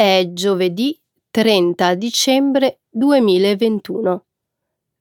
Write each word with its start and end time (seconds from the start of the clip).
È 0.00 0.30
giovedì 0.32 0.98
30 1.30 1.94
dicembre 1.96 2.80
2021. 2.88 4.24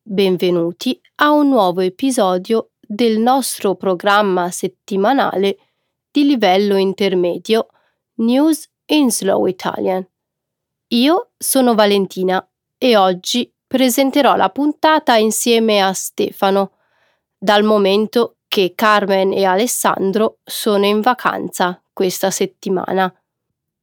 Benvenuti 0.02 1.00
a 1.21 1.32
un 1.32 1.48
nuovo 1.48 1.80
episodio 1.80 2.71
del 2.82 3.18
nostro 3.18 3.75
programma 3.75 4.52
settimanale 4.52 5.57
di 6.12 6.25
livello 6.25 6.75
intermedio 6.75 7.68
News 8.16 8.70
in 8.88 9.10
Slow 9.10 9.46
Italian. 9.46 10.06
Io 10.88 11.29
sono 11.38 11.75
Valentina 11.75 12.46
e 12.78 12.97
oggi 12.97 13.50
presenterò 13.66 14.36
la 14.36 14.50
puntata 14.50 15.16
insieme 15.16 15.82
a 15.82 15.93
Stefano, 15.93 16.74
dal 17.38 17.64
momento 17.64 18.36
che 18.50 18.74
Carmen 18.75 19.32
e 19.32 19.46
Alessandro 19.46 20.39
sono 20.43 20.86
in 20.86 21.00
vacanza 21.00 21.82
questa 21.93 22.29
settimana. 22.32 23.14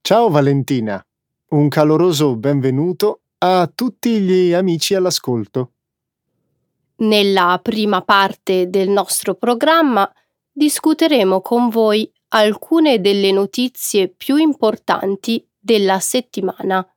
Ciao 0.06 0.28
Valentina, 0.28 1.04
un 1.48 1.68
caloroso 1.68 2.36
benvenuto 2.36 3.22
a 3.38 3.66
tutti 3.66 4.20
gli 4.20 4.52
amici 4.52 4.94
all'ascolto. 4.94 5.72
Nella 6.98 7.58
prima 7.60 8.02
parte 8.02 8.70
del 8.70 8.88
nostro 8.88 9.34
programma 9.34 10.08
discuteremo 10.52 11.40
con 11.40 11.70
voi 11.70 12.08
alcune 12.28 13.00
delle 13.00 13.32
notizie 13.32 14.06
più 14.06 14.36
importanti 14.36 15.44
della 15.58 15.98
settimana. 15.98 16.88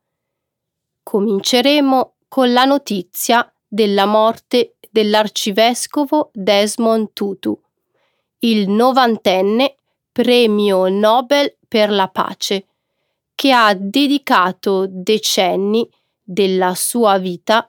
Cominceremo 1.02 2.14
con 2.28 2.52
la 2.52 2.64
notizia 2.64 3.52
della 3.66 4.06
morte 4.06 4.76
dell'arcivescovo 4.88 6.30
Desmond 6.32 7.12
Tutu, 7.12 7.60
il 8.38 8.68
novantenne 8.68 9.78
premio 10.12 10.86
Nobel 10.86 11.56
per 11.66 11.90
la 11.90 12.06
pace 12.06 12.66
che 13.40 13.52
ha 13.52 13.72
dedicato 13.72 14.84
decenni 14.86 15.88
della 16.22 16.74
sua 16.74 17.16
vita 17.16 17.66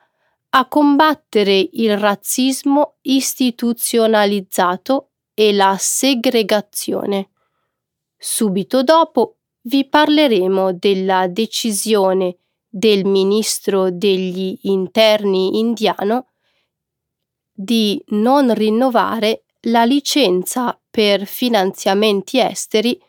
a 0.50 0.68
combattere 0.68 1.70
il 1.72 1.98
razzismo 1.98 2.96
istituzionalizzato 3.04 5.12
e 5.34 5.54
la 5.54 5.78
segregazione. 5.80 7.30
Subito 8.18 8.84
dopo 8.84 9.38
vi 9.62 9.88
parleremo 9.88 10.74
della 10.74 11.28
decisione 11.28 12.36
del 12.68 13.06
ministro 13.06 13.92
degli 13.92 14.60
interni 14.64 15.58
indiano 15.58 16.32
di 17.50 18.04
non 18.08 18.54
rinnovare 18.54 19.46
la 19.68 19.86
licenza 19.86 20.78
per 20.90 21.26
finanziamenti 21.26 22.40
esteri 22.40 23.02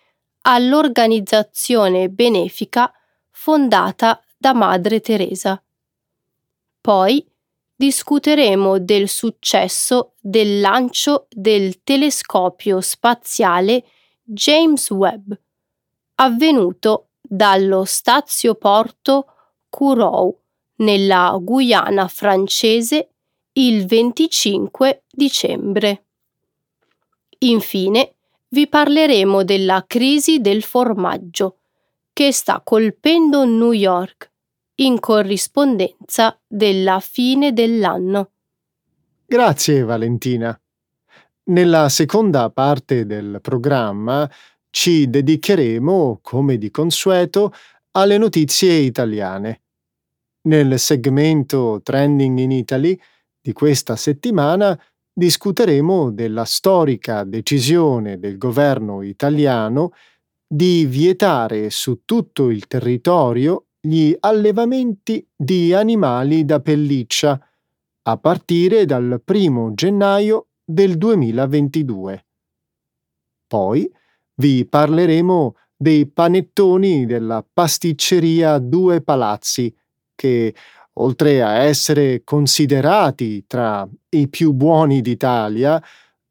all'organizzazione 0.42 2.08
benefica 2.08 2.92
fondata 3.30 4.22
da 4.36 4.52
Madre 4.52 5.00
Teresa. 5.00 5.62
Poi 6.80 7.24
discuteremo 7.74 8.78
del 8.78 9.08
successo 9.08 10.14
del 10.20 10.60
lancio 10.60 11.26
del 11.30 11.82
telescopio 11.82 12.80
spaziale 12.80 13.84
James 14.22 14.90
Webb, 14.90 15.32
avvenuto 16.16 17.08
dallo 17.20 17.84
stazioporto 17.84 19.26
Kourou 19.68 20.36
nella 20.76 21.36
Guyana 21.40 22.08
francese 22.08 23.08
il 23.54 23.86
25 23.86 25.04
dicembre. 25.10 26.04
Infine, 27.38 28.14
vi 28.52 28.68
parleremo 28.68 29.44
della 29.44 29.84
crisi 29.86 30.40
del 30.40 30.62
formaggio 30.62 31.58
che 32.12 32.32
sta 32.32 32.60
colpendo 32.62 33.44
New 33.44 33.72
York 33.72 34.30
in 34.76 35.00
corrispondenza 35.00 36.38
della 36.46 37.00
fine 37.00 37.52
dell'anno. 37.52 38.30
Grazie 39.24 39.82
Valentina. 39.82 40.58
Nella 41.44 41.88
seconda 41.88 42.50
parte 42.50 43.06
del 43.06 43.38
programma 43.40 44.30
ci 44.70 45.08
dedicheremo, 45.08 46.20
come 46.22 46.58
di 46.58 46.70
consueto, 46.70 47.52
alle 47.92 48.18
notizie 48.18 48.74
italiane. 48.74 49.62
Nel 50.42 50.78
segmento 50.78 51.80
Trending 51.82 52.38
in 52.38 52.50
Italy 52.50 52.98
di 53.40 53.52
questa 53.52 53.96
settimana 53.96 54.78
discuteremo 55.12 56.10
della 56.10 56.44
storica 56.44 57.24
decisione 57.24 58.18
del 58.18 58.38
governo 58.38 59.02
italiano 59.02 59.92
di 60.46 60.84
vietare 60.86 61.70
su 61.70 62.02
tutto 62.04 62.50
il 62.50 62.66
territorio 62.66 63.66
gli 63.80 64.14
allevamenti 64.20 65.26
di 65.34 65.74
animali 65.74 66.44
da 66.44 66.60
pelliccia 66.60 67.40
a 68.04 68.16
partire 68.16 68.84
dal 68.84 69.22
1 69.24 69.74
gennaio 69.74 70.48
del 70.64 70.96
2022. 70.96 72.26
Poi 73.46 73.90
vi 74.34 74.66
parleremo 74.66 75.56
dei 75.76 76.06
panettoni 76.06 77.06
della 77.06 77.44
pasticceria 77.52 78.58
Due 78.58 79.02
Palazzi 79.02 79.74
che 80.14 80.54
oltre 80.94 81.42
a 81.42 81.62
essere 81.62 82.22
considerati 82.24 83.44
tra 83.46 83.88
i 84.10 84.28
più 84.28 84.52
buoni 84.52 85.00
d'Italia, 85.00 85.82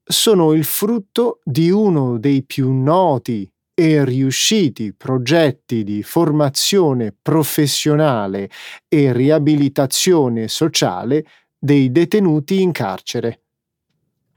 sono 0.03 0.53
il 0.53 0.63
frutto 0.63 1.39
di 1.43 1.69
uno 1.69 2.17
dei 2.17 2.43
più 2.43 2.71
noti 2.71 3.49
e 3.73 4.03
riusciti 4.05 4.93
progetti 4.93 5.83
di 5.83 6.03
formazione 6.03 7.15
professionale 7.19 8.49
e 8.87 9.13
riabilitazione 9.13 10.47
sociale 10.47 11.25
dei 11.57 11.91
detenuti 11.91 12.61
in 12.61 12.71
carcere. 12.71 13.41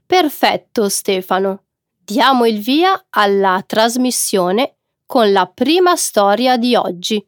Perfetto 0.05 0.89
Stefano. 0.89 1.63
Diamo 2.03 2.45
il 2.45 2.59
via 2.59 3.07
alla 3.09 3.63
trasmissione 3.65 4.77
con 5.05 5.31
la 5.31 5.47
prima 5.47 5.95
storia 5.95 6.57
di 6.57 6.75
oggi. 6.75 7.23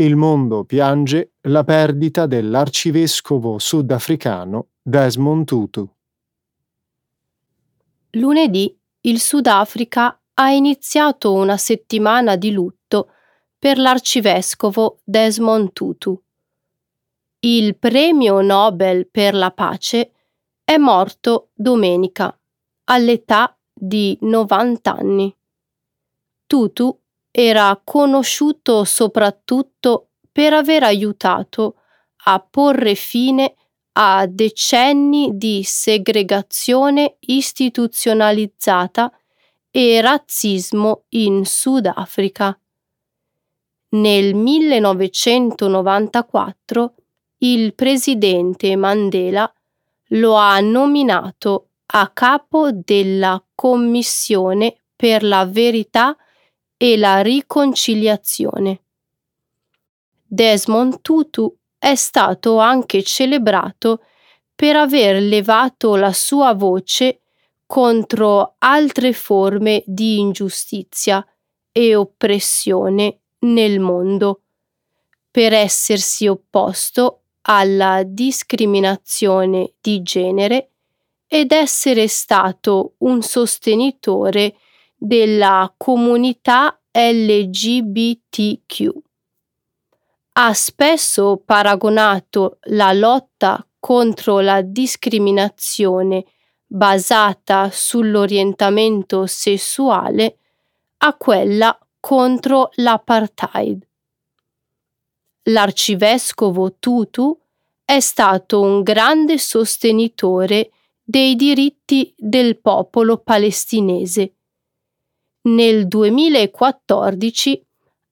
Il 0.00 0.14
mondo 0.14 0.64
piange 0.64 1.32
la 1.42 1.64
perdita 1.64 2.26
dell'arcivescovo 2.26 3.58
sudafricano 3.58 4.68
Desmond 4.80 5.44
Tutu. 5.44 5.88
Lunedì 8.10 8.78
il 9.02 9.20
Sudafrica 9.20 10.20
ha 10.34 10.50
iniziato 10.50 11.32
una 11.32 11.56
settimana 11.56 12.36
di 12.36 12.52
lutto 12.52 13.10
per 13.58 13.78
l'arcivescovo 13.78 15.00
Desmond 15.02 15.72
Tutu. 15.72 16.22
Il 17.40 17.76
premio 17.76 18.40
Nobel 18.40 19.08
per 19.08 19.34
la 19.34 19.50
pace 19.50 20.12
è 20.62 20.76
morto 20.76 21.50
domenica 21.54 22.38
all'età 22.84 23.56
di 23.72 24.16
90 24.20 24.96
anni. 24.96 25.36
Tutu 26.46 27.00
era 27.30 27.80
conosciuto 27.82 28.84
soprattutto 28.84 30.10
per 30.32 30.52
aver 30.52 30.82
aiutato 30.82 31.76
a 32.24 32.40
porre 32.40 32.94
fine 32.94 33.54
a 33.92 34.26
decenni 34.26 35.30
di 35.34 35.62
segregazione 35.64 37.16
istituzionalizzata 37.20 39.10
e 39.70 40.00
razzismo 40.00 41.04
in 41.10 41.44
Sudafrica. 41.44 42.58
Nel 43.90 44.34
1994 44.34 46.94
il 47.38 47.74
presidente 47.74 48.76
Mandela 48.76 49.50
lo 50.12 50.34
ha 50.34 50.58
nominato 50.60 51.70
a 51.86 52.08
capo 52.08 52.70
della 52.72 53.42
Commissione 53.54 54.76
per 54.94 55.22
la 55.22 55.46
verità 55.46 56.14
e 56.78 56.96
la 56.96 57.20
riconciliazione. 57.20 58.80
Desmond 60.24 61.00
Tutu 61.02 61.54
è 61.76 61.94
stato 61.94 62.58
anche 62.58 63.02
celebrato 63.02 64.02
per 64.54 64.76
aver 64.76 65.20
levato 65.20 65.96
la 65.96 66.12
sua 66.12 66.54
voce 66.54 67.20
contro 67.66 68.54
altre 68.58 69.12
forme 69.12 69.82
di 69.86 70.18
ingiustizia 70.18 71.24
e 71.70 71.94
oppressione 71.94 73.18
nel 73.40 73.78
mondo, 73.80 74.42
per 75.30 75.52
essersi 75.52 76.26
opposto 76.26 77.22
alla 77.42 78.02
discriminazione 78.04 79.74
di 79.80 80.02
genere 80.02 80.70
ed 81.26 81.52
essere 81.52 82.08
stato 82.08 82.94
un 82.98 83.22
sostenitore 83.22 84.56
della 84.98 85.72
comunità 85.76 86.80
LGBTQ. 86.90 88.88
Ha 90.32 90.52
spesso 90.52 91.40
paragonato 91.44 92.58
la 92.62 92.92
lotta 92.92 93.64
contro 93.78 94.40
la 94.40 94.60
discriminazione 94.60 96.24
basata 96.66 97.70
sull'orientamento 97.72 99.26
sessuale 99.26 100.38
a 100.98 101.14
quella 101.14 101.78
contro 102.00 102.70
l'apartheid. 102.74 103.86
L'arcivescovo 105.44 106.74
Tutu 106.78 107.38
è 107.84 108.00
stato 108.00 108.60
un 108.60 108.82
grande 108.82 109.38
sostenitore 109.38 110.70
dei 111.02 111.36
diritti 111.36 112.12
del 112.16 112.58
popolo 112.58 113.16
palestinese. 113.16 114.34
Nel 115.42 115.86
2014 115.86 117.64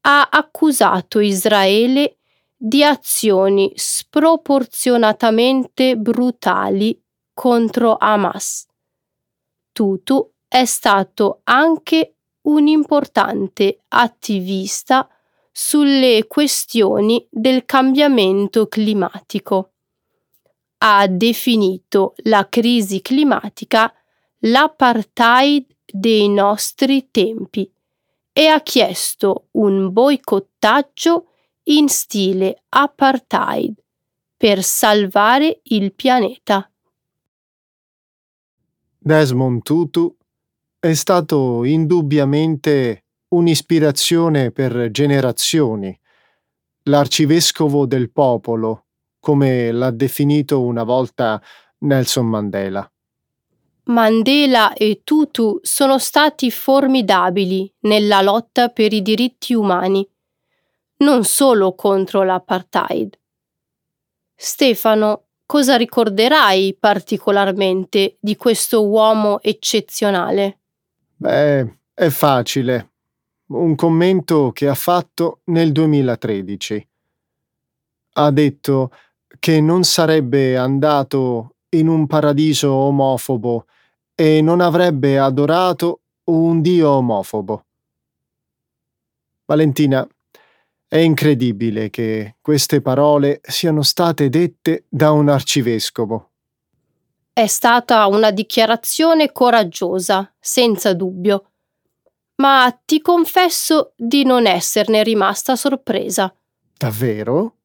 ha 0.02 0.28
accusato 0.30 1.18
Israele 1.18 2.18
di 2.56 2.84
azioni 2.84 3.72
sproporzionatamente 3.74 5.96
brutali 5.96 6.96
contro 7.34 7.96
Hamas. 7.98 8.68
Tutu 9.72 10.30
è 10.48 10.64
stato 10.64 11.40
anche 11.44 12.14
un 12.42 12.68
importante 12.68 13.80
attivista 13.88 15.08
sulle 15.50 16.26
questioni 16.28 17.26
del 17.28 17.64
cambiamento 17.64 18.68
climatico. 18.68 19.72
Ha 20.78 21.08
definito 21.08 22.14
la 22.24 22.48
crisi 22.48 23.02
climatica 23.02 23.92
l'apartheid 24.40 25.75
dei 25.86 26.28
nostri 26.28 27.08
tempi 27.10 27.70
e 28.32 28.46
ha 28.48 28.60
chiesto 28.60 29.48
un 29.52 29.92
boicottaggio 29.92 31.28
in 31.64 31.88
stile 31.88 32.62
apartheid 32.68 33.74
per 34.36 34.62
salvare 34.62 35.60
il 35.64 35.94
pianeta. 35.94 36.70
Desmond 38.98 39.62
Tutu 39.62 40.14
è 40.78 40.92
stato 40.94 41.64
indubbiamente 41.64 43.04
un'ispirazione 43.28 44.50
per 44.50 44.90
generazioni, 44.90 45.98
l'arcivescovo 46.82 47.86
del 47.86 48.10
popolo, 48.10 48.86
come 49.18 49.72
l'ha 49.72 49.90
definito 49.90 50.62
una 50.62 50.84
volta 50.84 51.42
Nelson 51.78 52.26
Mandela. 52.26 52.88
Mandela 53.86 54.72
e 54.72 55.02
Tutu 55.04 55.60
sono 55.62 55.98
stati 55.98 56.50
formidabili 56.50 57.72
nella 57.80 58.20
lotta 58.20 58.68
per 58.68 58.92
i 58.92 59.00
diritti 59.00 59.54
umani, 59.54 60.06
non 60.98 61.22
solo 61.22 61.74
contro 61.74 62.24
l'apartheid. 62.24 63.16
Stefano, 64.34 65.26
cosa 65.46 65.76
ricorderai 65.76 66.76
particolarmente 66.78 68.16
di 68.20 68.34
questo 68.34 68.84
uomo 68.84 69.40
eccezionale? 69.40 70.58
Beh, 71.14 71.78
è 71.94 72.08
facile. 72.08 72.90
Un 73.46 73.76
commento 73.76 74.50
che 74.50 74.66
ha 74.66 74.74
fatto 74.74 75.42
nel 75.44 75.70
2013. 75.70 76.88
Ha 78.14 78.30
detto 78.32 78.90
che 79.38 79.60
non 79.60 79.84
sarebbe 79.84 80.56
andato 80.56 81.54
in 81.68 81.86
un 81.86 82.08
paradiso 82.08 82.72
omofobo 82.72 83.66
e 84.16 84.40
non 84.40 84.60
avrebbe 84.60 85.18
adorato 85.18 86.00
un 86.24 86.60
dio 86.62 86.90
omofobo. 86.90 87.64
Valentina, 89.44 90.04
è 90.88 90.96
incredibile 90.96 91.90
che 91.90 92.36
queste 92.40 92.80
parole 92.80 93.40
siano 93.42 93.82
state 93.82 94.28
dette 94.28 94.86
da 94.88 95.10
un 95.10 95.28
arcivescovo. 95.28 96.30
È 97.32 97.46
stata 97.46 98.06
una 98.06 98.30
dichiarazione 98.30 99.30
coraggiosa, 99.30 100.32
senza 100.40 100.94
dubbio, 100.94 101.50
ma 102.36 102.74
ti 102.84 103.00
confesso 103.02 103.92
di 103.96 104.24
non 104.24 104.46
esserne 104.46 105.02
rimasta 105.02 105.54
sorpresa. 105.54 106.34
Davvero? 106.76 107.55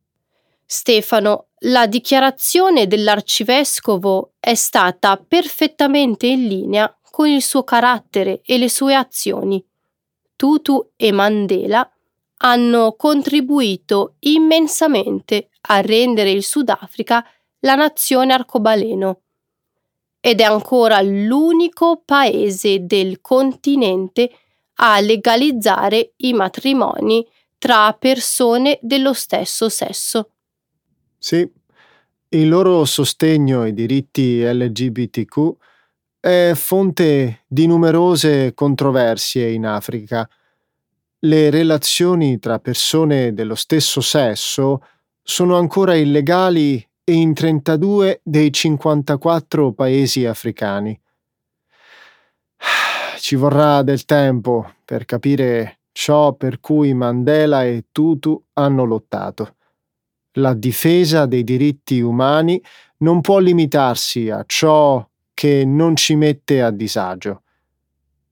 Stefano, 0.73 1.47
la 1.63 1.85
dichiarazione 1.85 2.88
dell'arcivescovo 2.88 4.35
è 4.39 4.56
stata 4.56 5.18
perfettamente 5.18 6.27
in 6.27 6.47
linea 6.47 6.97
con 7.12 7.27
il 7.27 7.41
suo 7.41 7.65
carattere 7.65 8.39
e 8.45 8.57
le 8.57 8.69
sue 8.69 8.95
azioni. 8.95 9.62
Tutu 10.33 10.91
e 10.95 11.12
Mandela 11.12 11.91
hanno 12.38 12.94
contribuito 12.94 14.15
immensamente 14.19 15.50
a 15.63 15.81
rendere 15.81 16.31
il 16.31 16.41
Sudafrica 16.41 17.21
la 17.59 17.75
nazione 17.75 18.31
arcobaleno 18.31 19.24
ed 20.21 20.39
è 20.39 20.45
ancora 20.45 21.01
l'unico 21.01 22.01
paese 22.06 22.85
del 22.85 23.19
continente 23.19 24.31
a 24.75 25.01
legalizzare 25.01 26.13
i 26.15 26.31
matrimoni 26.31 27.27
tra 27.57 27.91
persone 27.91 28.79
dello 28.81 29.12
stesso 29.12 29.67
sesso. 29.67 30.29
Sì, 31.23 31.47
il 32.29 32.50
loro 32.50 32.83
sostegno 32.83 33.62
ai 33.62 33.75
diritti 33.75 34.41
LGBTQ 34.41 35.56
è 36.19 36.53
fonte 36.56 37.44
di 37.45 37.68
numerose 37.68 38.56
controversie 38.56 39.51
in 39.51 39.68
Africa. 39.68 40.27
Le 41.19 41.50
relazioni 41.51 42.39
tra 42.39 42.57
persone 42.57 43.35
dello 43.35 43.53
stesso 43.53 44.01
sesso 44.01 44.83
sono 45.21 45.57
ancora 45.57 45.94
illegali 45.94 46.83
in 47.12 47.35
32 47.35 48.21
dei 48.24 48.51
54 48.51 49.74
paesi 49.74 50.25
africani. 50.25 51.00
Ci 53.19 53.35
vorrà 53.35 53.83
del 53.83 54.06
tempo 54.06 54.74
per 54.83 55.06
capire 55.06 55.81
ciò 55.91 56.33
per 56.33 56.59
cui 56.59 56.95
Mandela 56.95 57.63
e 57.63 57.85
Tutu 57.91 58.44
hanno 58.53 58.85
lottato. 58.85 59.57
La 60.36 60.54
difesa 60.54 61.25
dei 61.25 61.44
diritti 61.44 62.00
umani 62.00 62.62
non 62.98 63.22
può 63.22 63.39
limitarsi 63.39 64.30
a 64.30 64.44
ciò 64.45 65.06
che 65.33 65.66
non 65.66 65.95
ci 65.95 66.16
mette 66.16 66.62
a 66.62 66.72
disagio. 66.72 67.44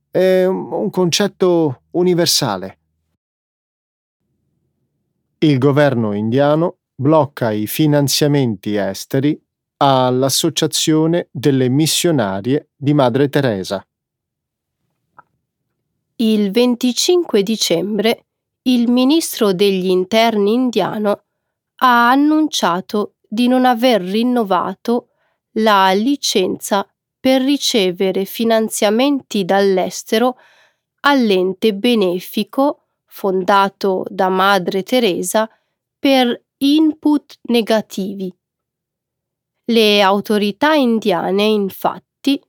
È 0.10 0.46
un 0.46 0.90
concetto 0.90 1.82
universale. 1.92 2.78
Il 5.40 5.58
governo 5.58 6.14
indiano 6.14 6.78
blocca 6.96 7.52
i 7.52 7.68
finanziamenti 7.68 8.76
esteri 8.76 9.40
all'Associazione 9.78 11.30
delle 11.32 11.70
missionarie 11.70 12.70
di 12.76 12.94
Madre 12.94 13.30
Teresa. 13.30 13.86
Il 16.18 16.52
25 16.52 17.44
dicembre 17.44 18.26
il 18.64 18.90
ministro 18.92 19.54
degli 19.54 19.88
interni 19.88 20.54
indiano 20.54 21.24
ha 21.80 22.10
annunciato 22.10 23.16
di 23.28 23.48
non 23.48 23.66
aver 23.66 24.02
rinnovato 24.02 25.10
la 25.54 25.92
licenza 25.92 26.88
per 27.20 27.42
ricevere 27.42 28.26
finanziamenti 28.26 29.46
dall'estero 29.46 30.38
all'ente 31.02 31.74
benefico 31.74 32.86
fondato 33.06 34.06
da 34.10 34.30
Madre 34.30 34.84
Teresa 34.84 35.50
per 35.98 36.42
input 36.58 37.40
negativi. 37.44 38.34
Le 39.66 40.02
autorità 40.02 40.74
indiane 40.74 41.44
infatti 41.44 42.42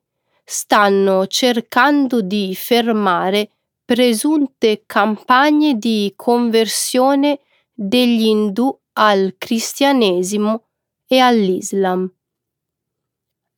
stanno 0.45 1.27
cercando 1.27 2.23
di 2.23 2.55
fermare 2.55 3.51
presunte 3.85 4.85
campagne 4.87 5.75
di 5.75 6.13
conversione 6.17 7.41
degli 7.73 8.25
indù 8.27 8.77
al 9.03 9.37
cristianesimo 9.39 10.67
e 11.07 11.19
all'Islam. 11.19 12.11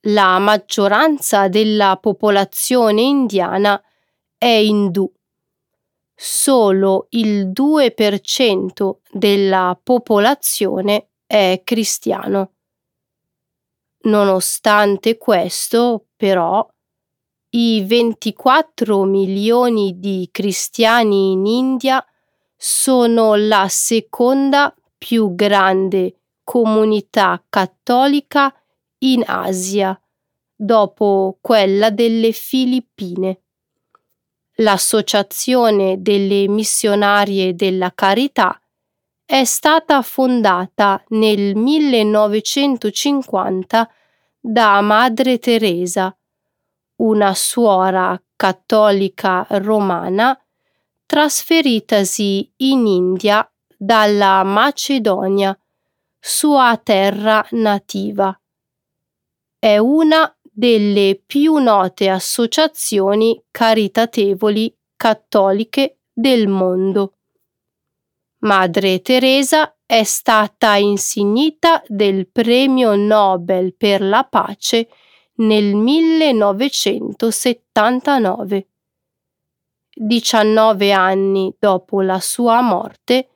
La 0.07 0.39
maggioranza 0.39 1.49
della 1.49 1.99
popolazione 2.01 3.03
indiana 3.03 3.81
è 4.39 4.47
indù. 4.47 5.11
Solo 6.15 7.07
il 7.11 7.49
2% 7.49 8.99
della 9.11 9.79
popolazione 9.83 11.09
è 11.27 11.61
cristiano. 11.65 12.53
Nonostante 14.03 15.19
questo, 15.19 16.07
però, 16.17 16.65
i 17.51 17.83
24 17.85 19.03
milioni 19.05 19.99
di 19.99 20.29
cristiani 20.31 21.33
in 21.33 21.47
India 21.47 22.05
sono 22.57 23.35
la 23.35 23.67
seconda 23.69 24.73
più 25.03 25.35
grande 25.35 26.21
comunità 26.45 27.43
cattolica 27.49 28.55
in 28.99 29.25
Asia, 29.27 30.01
dopo 30.55 31.39
quella 31.41 31.91
delle 31.91 32.31
Filippine. 32.31 33.41
L'Associazione 34.59 36.01
delle 36.01 36.47
missionarie 36.47 37.57
della 37.57 37.91
carità 37.93 38.57
è 39.25 39.43
stata 39.43 40.01
fondata 40.03 41.03
nel 41.09 41.57
1950 41.57 43.91
da 44.39 44.81
Madre 44.83 45.41
Teresa, 45.41 46.17
una 46.97 47.35
suora 47.35 48.23
cattolica 48.37 49.45
romana 49.51 50.39
trasferitasi 51.07 52.53
in 52.59 52.87
India 52.87 53.52
dalla 53.83 54.45
Macedonia, 54.45 55.59
sua 56.21 56.81
terra 56.81 57.45
nativa. 57.51 58.41
È 59.59 59.77
una 59.77 60.33
delle 60.41 61.21
più 61.27 61.57
note 61.57 62.09
associazioni 62.09 63.43
caritatevoli 63.51 64.73
cattoliche 64.95 65.99
del 66.13 66.47
mondo. 66.47 67.15
Madre 68.43 69.03
Teresa 69.03 69.77
è 69.85 70.05
stata 70.05 70.77
insignita 70.77 71.83
del 71.89 72.29
Premio 72.29 72.95
Nobel 72.95 73.75
per 73.75 74.01
la 74.01 74.23
pace 74.23 74.89
nel 75.39 75.75
1979. 75.75 78.69
19 79.93 80.93
anni 80.93 81.53
dopo 81.59 82.01
la 82.01 82.21
sua 82.21 82.61
morte, 82.61 83.32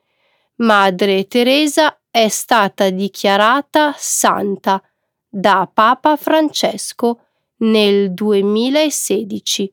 Madre 0.59 1.27
Teresa 1.27 1.99
è 2.09 2.29
stata 2.29 2.89
dichiarata 2.89 3.93
santa 3.95 4.81
da 5.29 5.69
Papa 5.71 6.15
Francesco 6.15 7.19
nel 7.57 8.11
2016. 8.11 9.71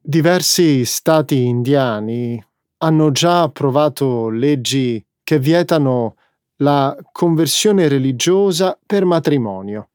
Diversi 0.00 0.86
stati 0.86 1.44
indiani 1.44 2.42
hanno 2.78 3.10
già 3.10 3.42
approvato 3.42 4.30
leggi 4.30 5.04
che 5.22 5.38
vietano 5.38 6.16
la 6.56 6.96
conversione 7.12 7.88
religiosa 7.88 8.78
per 8.86 9.04
matrimonio. 9.04 9.90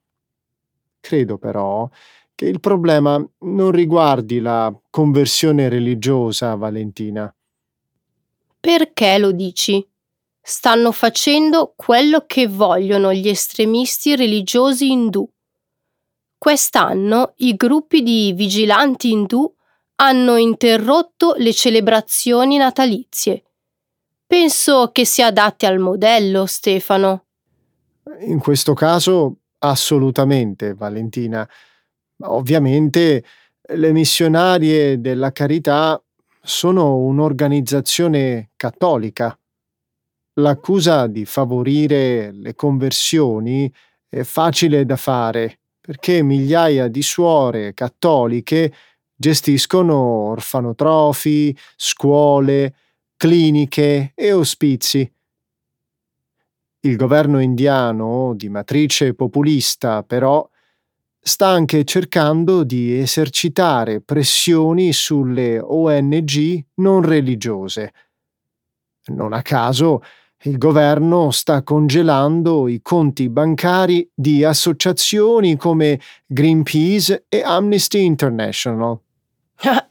Credo 0.99 1.39
però 1.39 1.89
che 2.35 2.45
il 2.45 2.59
problema 2.59 3.27
non 3.39 3.71
riguardi 3.71 4.39
la 4.39 4.71
conversione 4.91 5.67
religiosa, 5.67 6.53
Valentina. 6.53 7.31
Perché 8.67 9.17
lo 9.17 9.31
dici? 9.31 9.81
Stanno 10.41 10.91
facendo 10.91 11.71
quello 11.74 12.25
che 12.27 12.50
vogliono 12.50 13.13
gli 13.13 13.29
estremisti 13.29 14.13
religiosi 14.13 14.91
indù. 14.91 15.25
Quest'anno 16.38 17.31
i 17.38 17.55
gruppi 17.55 18.03
di 18.03 18.33
vigilanti 18.33 19.09
indù 19.09 19.50
hanno 20.01 20.36
interrotto 20.36 21.36
le 21.38 21.53
celebrazioni 21.53 22.57
natalizie. 22.57 23.43
Penso 24.25 24.89
che 24.91 25.05
sia 25.05 25.27
adatti 25.27 25.65
al 25.65 25.79
modello, 25.79 26.45
Stefano. 26.45 27.27
In 28.19 28.39
questo 28.39 28.74
caso, 28.74 29.43
assolutamente, 29.59 30.74
Valentina. 30.74 31.47
Ovviamente 32.24 33.24
le 33.62 33.93
missionarie 33.93 35.00
della 35.00 35.31
carità 35.31 36.01
sono 36.48 36.96
un'organizzazione 37.00 38.51
cattolica. 38.56 39.38
L'accusa 40.36 41.08
di 41.08 41.25
favorire 41.25 42.32
le 42.32 42.56
conversioni 42.56 43.72
è 44.08 44.24
facile 44.24 44.86
da 44.86 44.96
fare 44.96 45.60
perché 45.82 46.24
migliaia 46.24 46.88
di 46.88 47.01
suore 47.01 47.74
cattoliche 47.74 48.74
gestiscono 49.13 49.96
orfanotrofi, 49.98 51.56
scuole, 51.75 52.75
cliniche 53.18 54.13
e 54.16 54.32
ospizi. 54.32 55.12
Il 56.80 56.96
governo 56.96 57.39
indiano, 57.39 58.34
di 58.36 58.48
matrice 58.48 59.13
populista, 59.13 60.04
però, 60.04 60.48
sta 61.27 61.48
anche 61.48 61.84
cercando 61.84 62.63
di 62.63 62.98
esercitare 62.98 64.00
pressioni 64.00 64.93
sulle 64.93 65.60
ONG 65.60 66.63
non 66.75 67.01
religiose. 67.01 67.93
Non 69.07 69.34
a 69.34 69.41
caso, 69.41 70.01
il 70.43 70.57
governo 70.57 71.31
sta 71.31 71.63
congelando 71.63 72.69
i 72.69 72.79
conti 72.81 73.27
bancari 73.27 74.10
di 74.13 74.46
associazioni 74.46 75.57
come 75.57 76.00
Greenpeace 76.25 77.25
e 77.27 77.41
Amnesty 77.43 78.05
International. 78.05 78.98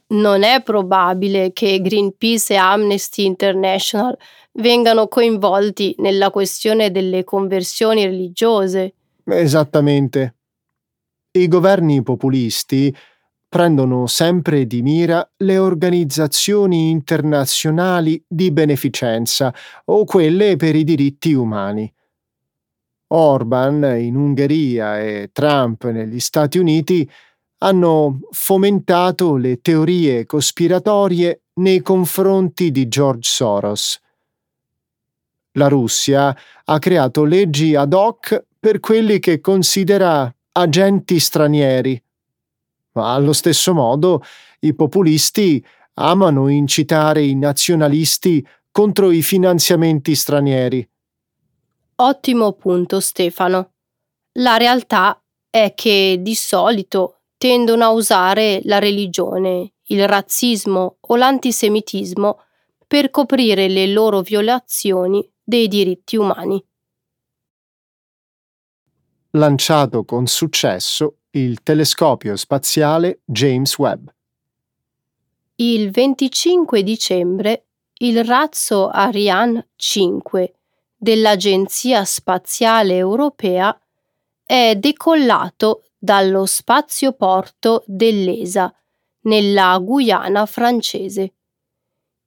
Non 0.07 0.41
è 0.41 0.63
probabile 0.63 1.51
che 1.53 1.79
Greenpeace 1.81 2.53
e 2.53 2.57
Amnesty 2.57 3.25
International 3.25 4.17
vengano 4.53 5.07
coinvolti 5.07 5.93
nella 5.99 6.31
questione 6.31 6.89
delle 6.89 7.23
conversioni 7.23 8.05
religiose. 8.05 8.93
Esattamente. 9.23 10.36
I 11.31 11.47
governi 11.47 12.01
populisti 12.03 12.95
prendono 13.49 14.07
sempre 14.07 14.65
di 14.65 14.81
mira 14.81 15.27
le 15.37 15.57
organizzazioni 15.57 16.89
internazionali 16.89 18.21
di 18.27 18.51
beneficenza 18.51 19.53
o 19.85 20.03
quelle 20.03 20.55
per 20.57 20.75
i 20.75 20.83
diritti 20.83 21.33
umani. 21.33 21.91
Orban 23.09 23.97
in 23.99 24.15
Ungheria 24.15 24.99
e 24.99 25.29
Trump 25.31 25.85
negli 25.85 26.19
Stati 26.19 26.57
Uniti 26.57 27.09
hanno 27.59 28.19
fomentato 28.31 29.37
le 29.37 29.61
teorie 29.61 30.25
cospiratorie 30.25 31.43
nei 31.55 31.81
confronti 31.81 32.71
di 32.71 32.87
George 32.87 33.29
Soros. 33.29 33.99
La 35.53 35.67
Russia 35.67 36.35
ha 36.65 36.79
creato 36.79 37.23
leggi 37.23 37.75
ad 37.75 37.93
hoc 37.93 38.45
per 38.59 38.79
quelli 38.79 39.19
che 39.19 39.39
considera 39.39 40.31
agenti 40.57 41.19
stranieri. 41.19 42.01
Ma 42.93 43.13
allo 43.13 43.33
stesso 43.33 43.73
modo 43.73 44.23
i 44.61 44.73
populisti 44.73 45.63
amano 45.95 46.47
incitare 46.47 47.23
i 47.23 47.35
nazionalisti 47.35 48.45
contro 48.71 49.11
i 49.11 49.21
finanziamenti 49.21 50.15
stranieri. 50.15 50.87
Ottimo 51.99 52.53
punto, 52.53 52.99
Stefano. 52.99 53.71
La 54.39 54.57
realtà 54.57 55.19
è 55.49 55.73
che 55.75 56.17
di 56.21 56.35
solito 56.35 57.21
tendono 57.37 57.83
a 57.85 57.91
usare 57.91 58.61
la 58.63 58.79
religione, 58.79 59.73
il 59.85 60.07
razzismo 60.07 60.97
o 60.99 61.15
l'antisemitismo 61.15 62.39
per 62.85 63.09
coprire 63.09 63.67
le 63.67 63.87
loro 63.87 64.21
violazioni 64.21 65.27
dei 65.43 65.67
diritti 65.67 66.15
umani. 66.15 66.63
Lanciato 69.37 70.03
con 70.03 70.25
successo 70.25 71.17
il 71.29 71.61
telescopio 71.61 72.35
spaziale 72.35 73.19
James 73.23 73.77
Webb. 73.77 74.07
Il 75.57 75.91
25 75.91 76.81
dicembre 76.81 77.65
il 77.99 78.23
razzo 78.23 78.89
Ariane 78.89 79.69
5 79.75 80.53
dell'Agenzia 80.95 82.03
Spaziale 82.03 82.95
Europea 82.95 83.79
è 84.43 84.73
decollato 84.75 85.83
dallo 85.99 86.47
spazioporto 86.47 87.83
dell'ESA, 87.85 88.73
nella 89.21 89.77
Guyana 89.77 90.47
francese. 90.47 91.33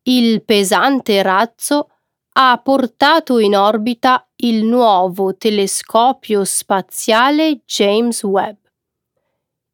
Il 0.02 0.44
pesante 0.44 1.20
razzo 1.22 1.88
ha 2.32 2.60
portato 2.62 3.38
in 3.38 3.56
orbita 3.56 4.28
il 4.36 4.64
nuovo 4.64 5.36
telescopio 5.36 6.44
spaziale 6.44 7.62
James 7.64 8.22
Webb. 8.22 8.56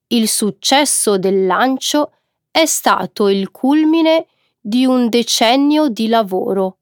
Il 0.09 0.29
successo 0.29 1.19
del 1.19 1.47
lancio 1.47 2.13
è 2.51 2.65
stato 2.65 3.29
il 3.29 3.51
culmine 3.51 4.27
di 4.59 4.87
un 4.87 5.09
decennio 5.09 5.89
di 5.89 6.09
lavoro. 6.09 6.79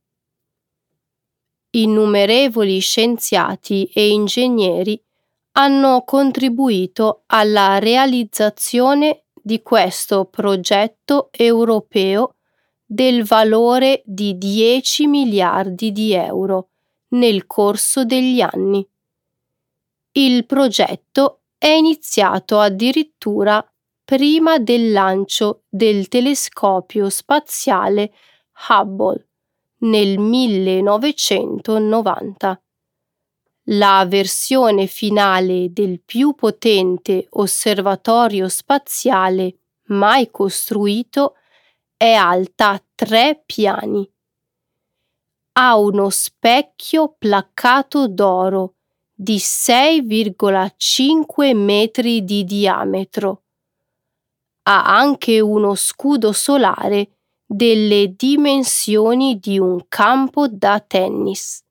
Innumerevoli 1.71 2.78
scienziati 2.78 3.90
e 3.93 4.11
ingegneri 4.11 5.02
hanno 5.57 6.02
contribuito 6.04 7.25
alla 7.26 7.78
realizzazione 7.78 9.25
di 9.33 9.61
questo 9.62 10.26
progetto 10.26 11.28
europeo 11.33 12.33
del 12.84 13.24
valore 13.24 14.02
di 14.04 14.36
10 14.38 15.06
miliardi 15.06 15.92
di 15.92 16.12
euro 16.12 16.70
nel 17.08 17.46
corso 17.46 18.04
degli 18.04 18.40
anni. 18.40 18.86
Il 20.12 20.46
progetto 20.46 21.40
è 21.58 21.68
iniziato 21.68 22.60
addirittura 22.60 23.66
prima 24.04 24.58
del 24.58 24.92
lancio 24.92 25.62
del 25.68 26.08
telescopio 26.08 27.08
spaziale 27.08 28.12
Hubble 28.68 29.26
nel 29.78 30.18
1990 30.18 32.58
la 33.68 34.04
versione 34.06 34.86
finale 34.86 35.72
del 35.72 36.00
più 36.04 36.34
potente 36.34 37.26
osservatorio 37.30 38.48
spaziale 38.48 39.56
mai 39.86 40.30
costruito 40.30 41.36
è 42.04 42.12
alta 42.12 42.78
tre 42.94 43.42
piani. 43.46 44.06
Ha 45.52 45.78
uno 45.78 46.11
specchio 46.11 47.14
placcato 47.16 48.08
d'oro 48.08 48.75
di 49.14 49.37
6,5 49.37 51.56
metri 51.56 52.23
di 52.23 52.44
diametro. 52.44 53.44
Ha 54.64 54.84
anche 54.84 55.40
uno 55.40 55.75
scudo 55.75 56.32
solare 56.32 57.12
delle 57.46 58.14
dimensioni 58.14 59.38
di 59.38 59.58
un 59.58 59.87
campo 59.88 60.46
da 60.46 60.80
tennis. 60.80 61.64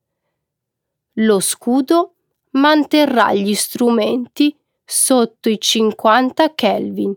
Lo 1.17 1.39
scudo 1.39 2.15
manterrà 2.53 3.35
gli 3.35 3.53
strumenti 3.53 4.57
sotto 4.83 5.49
i 5.49 5.59
50 5.59 6.55
Kelvin, 6.55 7.15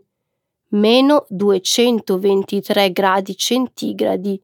meno 0.69 1.25
223 1.29 2.91
gradi 2.91 3.35
centigradi 3.35 4.41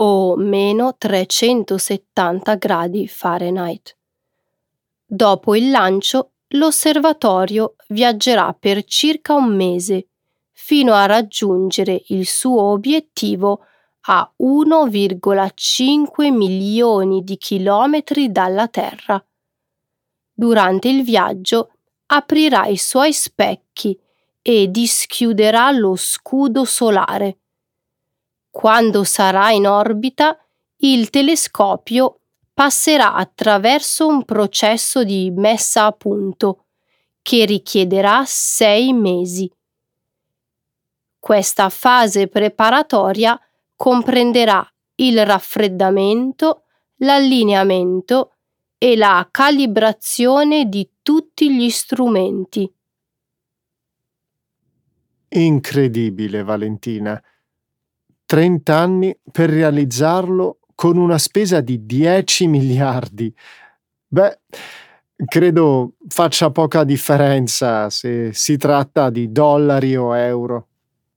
o 0.00 0.36
meno 0.36 0.96
370 0.96 2.54
gradi 2.56 3.08
Fahrenheit. 3.08 3.96
Dopo 5.04 5.56
il 5.56 5.70
lancio, 5.70 6.32
l'osservatorio 6.48 7.76
viaggerà 7.88 8.54
per 8.58 8.84
circa 8.84 9.34
un 9.34 9.54
mese 9.54 10.08
fino 10.52 10.92
a 10.92 11.06
raggiungere 11.06 12.02
il 12.08 12.26
suo 12.26 12.62
obiettivo 12.62 13.64
a 14.10 14.32
1,5 14.42 16.32
milioni 16.32 17.22
di 17.22 17.36
chilometri 17.36 18.30
dalla 18.30 18.68
Terra. 18.68 19.22
Durante 20.32 20.88
il 20.88 21.02
viaggio 21.02 21.72
aprirà 22.06 22.66
i 22.66 22.76
suoi 22.76 23.12
specchi 23.12 23.98
e 24.50 24.70
dischiuderà 24.70 25.70
lo 25.72 25.94
scudo 25.94 26.64
solare. 26.64 27.40
Quando 28.48 29.04
sarà 29.04 29.50
in 29.50 29.66
orbita, 29.66 30.42
il 30.78 31.10
telescopio 31.10 32.20
passerà 32.54 33.12
attraverso 33.12 34.06
un 34.06 34.24
processo 34.24 35.04
di 35.04 35.30
messa 35.36 35.84
a 35.84 35.92
punto 35.92 36.64
che 37.20 37.44
richiederà 37.44 38.22
sei 38.24 38.94
mesi. 38.94 39.52
Questa 41.18 41.68
fase 41.68 42.28
preparatoria 42.28 43.38
comprenderà 43.76 44.66
il 44.94 45.26
raffreddamento, 45.26 46.62
l'allineamento 47.00 48.32
e 48.78 48.96
la 48.96 49.28
calibrazione 49.30 50.70
di 50.70 50.88
tutti 51.02 51.54
gli 51.54 51.68
strumenti. 51.68 52.72
Incredibile, 55.30 56.42
Valentina. 56.42 57.20
30 58.24 58.76
anni 58.76 59.18
per 59.30 59.50
realizzarlo 59.50 60.58
con 60.74 60.96
una 60.96 61.18
spesa 61.18 61.60
di 61.60 61.84
10 61.86 62.46
miliardi. 62.46 63.34
Beh, 64.06 64.38
credo 65.26 65.94
faccia 66.08 66.50
poca 66.50 66.84
differenza 66.84 67.90
se 67.90 68.32
si 68.32 68.56
tratta 68.56 69.10
di 69.10 69.32
dollari 69.32 69.96
o 69.96 70.14
euro. 70.14 70.66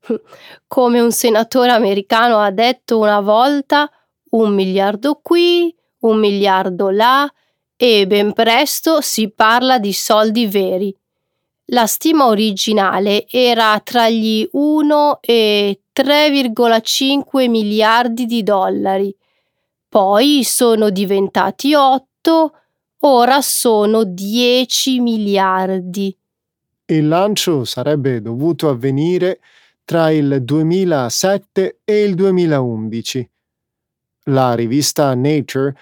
Come 0.68 1.00
un 1.00 1.12
senatore 1.12 1.72
americano 1.72 2.39
ha 2.39 2.51
detto 2.51 2.98
una 3.00 3.20
volta, 3.20 3.89
un 4.32 4.53
miliardo 4.53 5.20
qui, 5.22 5.75
un 6.00 6.18
miliardo 6.18 6.89
là, 6.89 7.32
e 7.75 8.08
ben 8.08 8.34
presto 8.34 9.01
si 9.01 9.30
parla 9.32 9.80
di 9.80 9.94
soldi 9.94 10.48
veri. 10.48 10.96
La 11.73 11.87
stima 11.87 12.27
originale 12.27 13.25
era 13.29 13.79
tra 13.81 14.09
gli 14.09 14.45
1 14.51 15.19
e 15.21 15.83
3,5 15.93 17.49
miliardi 17.49 18.25
di 18.25 18.43
dollari, 18.43 19.15
poi 19.87 20.43
sono 20.43 20.89
diventati 20.89 21.73
8, 21.73 22.51
ora 22.99 23.39
sono 23.39 24.03
10 24.03 24.99
miliardi. 24.99 26.13
Il 26.88 27.07
lancio 27.07 27.63
sarebbe 27.63 28.21
dovuto 28.21 28.67
avvenire 28.67 29.39
tra 29.86 30.12
il 30.12 30.43
2007 30.43 31.79
e 31.86 32.01
il 32.03 32.15
2011. 32.15 33.29
La 34.25 34.55
rivista 34.55 35.15
Nature 35.15 35.73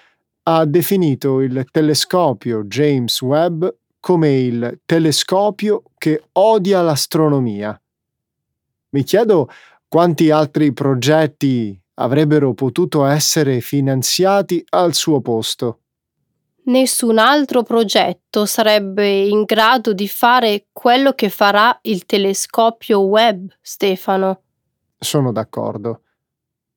ha 0.44 0.64
definito 0.66 1.40
il 1.40 1.66
telescopio 1.68 2.62
James 2.62 3.20
Webb 3.22 3.66
come 4.00 4.38
il 4.38 4.80
telescopio 4.84 5.82
che 5.96 6.24
odia 6.32 6.80
l'astronomia. 6.80 7.80
Mi 8.90 9.04
chiedo 9.04 9.48
quanti 9.86 10.30
altri 10.30 10.72
progetti 10.72 11.78
avrebbero 11.94 12.54
potuto 12.54 13.04
essere 13.04 13.60
finanziati 13.60 14.64
al 14.70 14.94
suo 14.94 15.20
posto. 15.20 15.80
Nessun 16.62 17.18
altro 17.18 17.62
progetto 17.62 18.46
sarebbe 18.46 19.26
in 19.26 19.44
grado 19.44 19.92
di 19.92 20.08
fare 20.08 20.66
quello 20.72 21.12
che 21.12 21.28
farà 21.28 21.78
il 21.82 22.06
telescopio 22.06 23.00
Webb, 23.00 23.50
Stefano. 23.60 24.42
Sono 24.98 25.32
d'accordo. 25.32 26.02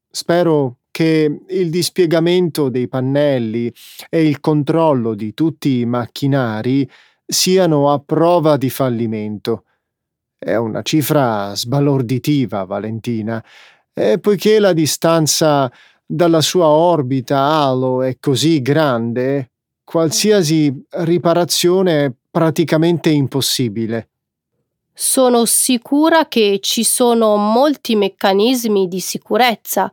Spero 0.10 0.78
che 0.90 1.42
il 1.48 1.70
dispiegamento 1.70 2.70
dei 2.70 2.88
pannelli 2.88 3.74
e 4.10 4.28
il 4.28 4.40
controllo 4.40 5.16
di 5.16 5.34
tutti 5.34 5.80
i 5.80 5.86
macchinari 5.86 6.90
siano 7.34 7.92
a 7.92 8.00
prova 8.00 8.56
di 8.56 8.70
fallimento. 8.70 9.66
È 10.38 10.56
una 10.56 10.82
cifra 10.82 11.54
sbalorditiva, 11.56 12.64
Valentina, 12.64 13.44
e 13.94 14.20
poiché 14.20 14.60
la 14.60 14.74
distanza 14.74 15.72
dalla 16.06 16.42
sua 16.42 16.68
orbita 16.68 17.38
halo 17.38 18.02
è 18.02 18.18
così 18.20 18.62
grande, 18.62 19.52
qualsiasi 19.84 20.86
riparazione 20.90 22.06
è 22.06 22.12
praticamente 22.30 23.10
impossibile. 23.10 24.10
Sono 24.94 25.46
sicura 25.46 26.28
che 26.28 26.60
ci 26.62 26.84
sono 26.84 27.36
molti 27.36 27.96
meccanismi 27.96 28.88
di 28.88 29.00
sicurezza, 29.00 29.92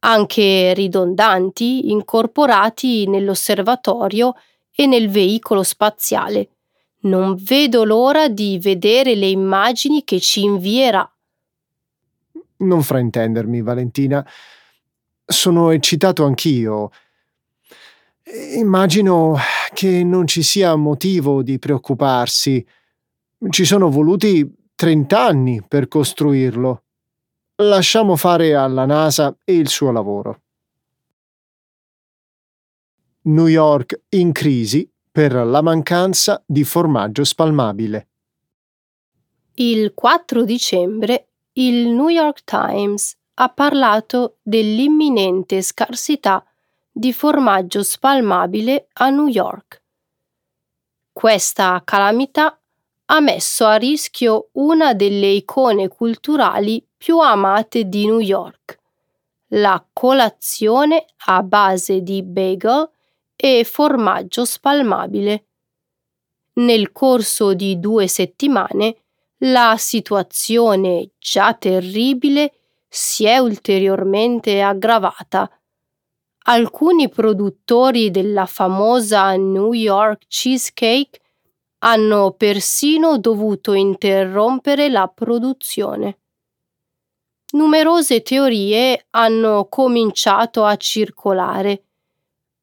anche 0.00 0.74
ridondanti, 0.74 1.90
incorporati 1.90 3.08
nell'osservatorio 3.08 4.34
e 4.74 4.86
nel 4.86 5.08
veicolo 5.08 5.62
spaziale. 5.62 6.50
Non 7.00 7.36
vedo 7.36 7.84
l'ora 7.84 8.28
di 8.28 8.58
vedere 8.60 9.14
le 9.14 9.28
immagini 9.28 10.04
che 10.04 10.20
ci 10.20 10.42
invierà. 10.42 11.10
Non 12.58 12.82
fraintendermi, 12.82 13.62
Valentina. 13.62 14.26
Sono 15.24 15.70
eccitato 15.70 16.24
anch'io 16.24 16.90
Immagino 18.30 19.36
che 19.72 20.04
non 20.04 20.26
ci 20.26 20.42
sia 20.42 20.76
motivo 20.76 21.42
di 21.42 21.58
preoccuparsi. 21.58 22.64
Ci 23.48 23.64
sono 23.64 23.88
voluti 23.88 24.46
30 24.74 25.24
anni 25.24 25.64
per 25.66 25.88
costruirlo. 25.88 26.82
Lasciamo 27.62 28.16
fare 28.16 28.54
alla 28.54 28.84
NASA 28.84 29.34
il 29.44 29.68
suo 29.68 29.90
lavoro. 29.92 30.42
New 33.22 33.46
York 33.46 33.98
in 34.10 34.32
crisi 34.32 34.88
per 35.10 35.32
la 35.34 35.62
mancanza 35.62 36.42
di 36.46 36.64
formaggio 36.64 37.24
spalmabile. 37.24 38.08
Il 39.54 39.92
4 39.94 40.44
dicembre 40.44 41.28
il 41.54 41.88
New 41.88 42.08
York 42.08 42.44
Times 42.44 43.16
ha 43.34 43.48
parlato 43.48 44.36
dell'imminente 44.42 45.62
scarsità 45.62 46.44
di 46.90 47.12
formaggio 47.12 47.82
spalmabile 47.82 48.88
a 48.94 49.10
New 49.10 49.26
York. 49.26 49.82
Questa 51.12 51.82
calamità 51.84 52.60
ha 53.06 53.20
messo 53.20 53.66
a 53.66 53.76
rischio 53.76 54.50
una 54.52 54.94
delle 54.94 55.28
icone 55.28 55.88
culturali 55.88 56.84
più 56.96 57.18
amate 57.18 57.88
di 57.88 58.06
New 58.06 58.20
York, 58.20 58.78
la 59.48 59.84
colazione 59.92 61.06
a 61.26 61.42
base 61.42 62.02
di 62.02 62.22
bagel 62.22 62.90
e 63.40 63.64
formaggio 63.64 64.44
spalmabile. 64.44 65.44
Nel 66.54 66.90
corso 66.90 67.54
di 67.54 67.78
due 67.78 68.08
settimane 68.08 68.96
la 69.42 69.76
situazione 69.78 71.10
già 71.18 71.54
terribile 71.54 72.52
si 72.88 73.24
è 73.24 73.38
ulteriormente 73.38 74.60
aggravata 74.60 75.48
alcuni 76.48 77.08
produttori 77.08 78.10
della 78.10 78.46
famosa 78.46 79.34
New 79.36 79.72
York 79.72 80.26
Cheesecake 80.28 81.20
hanno 81.80 82.32
persino 82.32 83.18
dovuto 83.18 83.72
interrompere 83.74 84.88
la 84.88 85.06
produzione. 85.08 86.18
Numerose 87.52 88.22
teorie 88.22 89.06
hanno 89.10 89.68
cominciato 89.68 90.64
a 90.64 90.76
circolare. 90.76 91.84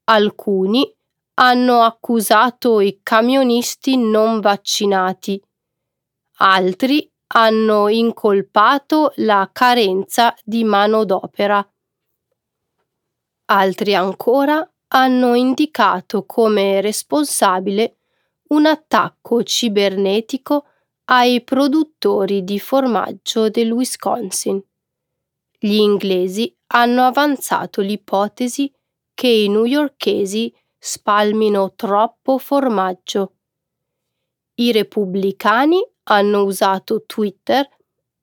Alcuni 0.05 0.93
hanno 1.35 1.81
accusato 1.81 2.79
i 2.79 2.99
camionisti 3.03 3.97
non 3.97 4.39
vaccinati, 4.39 5.41
altri 6.37 7.09
hanno 7.27 7.89
incolpato 7.89 9.11
la 9.17 9.49
carenza 9.51 10.33
di 10.43 10.63
manodopera 10.63 11.67
Altri 13.47 13.93
ancora 13.93 14.67
hanno 14.87 15.35
indicato 15.35 16.25
come 16.25 16.81
responsabile 16.81 17.97
un 18.47 18.65
attacco 18.65 19.43
cibernetico 19.43 20.65
ai 21.05 21.43
produttori 21.43 22.43
di 22.43 22.59
formaggio 22.59 23.49
del 23.49 23.71
Wisconsin. 23.71 24.59
Gli 25.59 25.75
inglesi 25.75 26.55
hanno 26.67 27.03
avanzato 27.03 27.81
l'ipotesi 27.81 28.71
che 29.15 29.27
i 29.27 29.49
newyorkesi 29.49 30.53
spalmino 30.77 31.73
troppo 31.73 32.37
formaggio. 32.37 33.33
I 34.55 34.71
repubblicani 34.71 35.83
hanno 36.03 36.43
usato 36.43 37.03
Twitter 37.05 37.67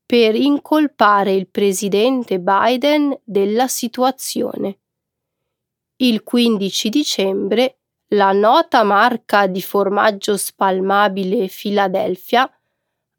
per 0.06 0.36
incolpare 0.36 1.32
il 1.32 1.48
presidente 1.48 2.38
Biden 2.38 3.18
della 3.24 3.66
situazione. 3.66 4.78
Il 5.96 6.22
15 6.22 6.88
dicembre 6.88 7.78
la 8.08 8.32
nota 8.32 8.82
marca 8.82 9.46
di 9.46 9.62
formaggio 9.62 10.36
spalmabile 10.36 11.48
Philadelphia 11.48 12.42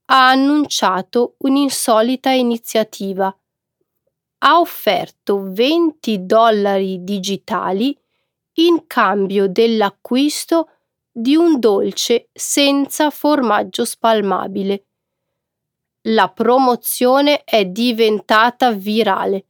ha 0.06 0.30
annunciato 0.30 1.36
un'insolita 1.40 2.30
iniziativa. 2.30 3.36
Ha 4.46 4.60
offerto 4.60 5.52
20 5.52 6.26
dollari 6.26 7.02
digitali 7.02 7.98
in 8.56 8.88
cambio 8.88 9.48
dell'acquisto 9.48 10.70
di 11.10 11.38
un 11.38 11.62
dolce 11.62 12.28
senza 12.34 13.10
formaggio 13.10 13.86
spalmabile. 13.86 14.88
La 16.08 16.28
promozione 16.28 17.46
è 17.46 17.64
diventata 17.64 18.74
virale. 18.74 19.46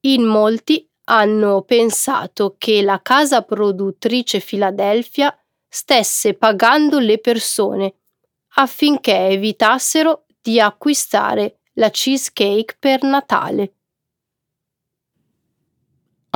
In 0.00 0.24
molti 0.24 0.86
hanno 1.04 1.62
pensato 1.62 2.56
che 2.58 2.82
la 2.82 3.00
casa 3.00 3.40
produttrice 3.40 4.40
Philadelphia 4.40 5.34
stesse 5.66 6.34
pagando 6.34 6.98
le 6.98 7.18
persone 7.18 7.94
affinché 8.56 9.28
evitassero 9.28 10.26
di 10.42 10.60
acquistare 10.60 11.60
la 11.74 11.88
cheesecake 11.88 12.76
per 12.78 13.04
Natale. 13.04 13.72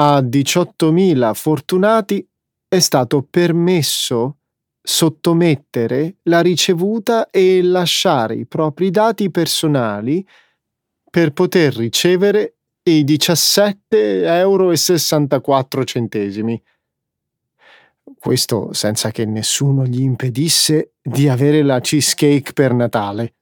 A 0.05 0.19
18.000 0.21 1.33
fortunati 1.33 2.29
è 2.67 2.81
stato 2.81 3.23
permesso 3.23 4.38
sottomettere 4.83 6.17
la 6.25 6.41
ricevuta 6.41 7.31
e 7.31 7.62
lasciare 7.62 8.35
i 8.35 8.45
propri 8.47 8.91
dati 8.91 9.31
personali 9.31 10.27
per 11.09 11.33
poter 11.33 11.77
ricevere 11.77 12.57
i 12.83 13.05
17,64 13.05 14.27
euro. 14.27 14.73
Questo 18.19 18.73
senza 18.73 19.12
che 19.12 19.25
nessuno 19.25 19.85
gli 19.85 20.01
impedisse 20.01 20.95
di 21.01 21.29
avere 21.29 21.62
la 21.62 21.79
cheesecake 21.79 22.53
per 22.55 22.75
Natale. 22.75 23.35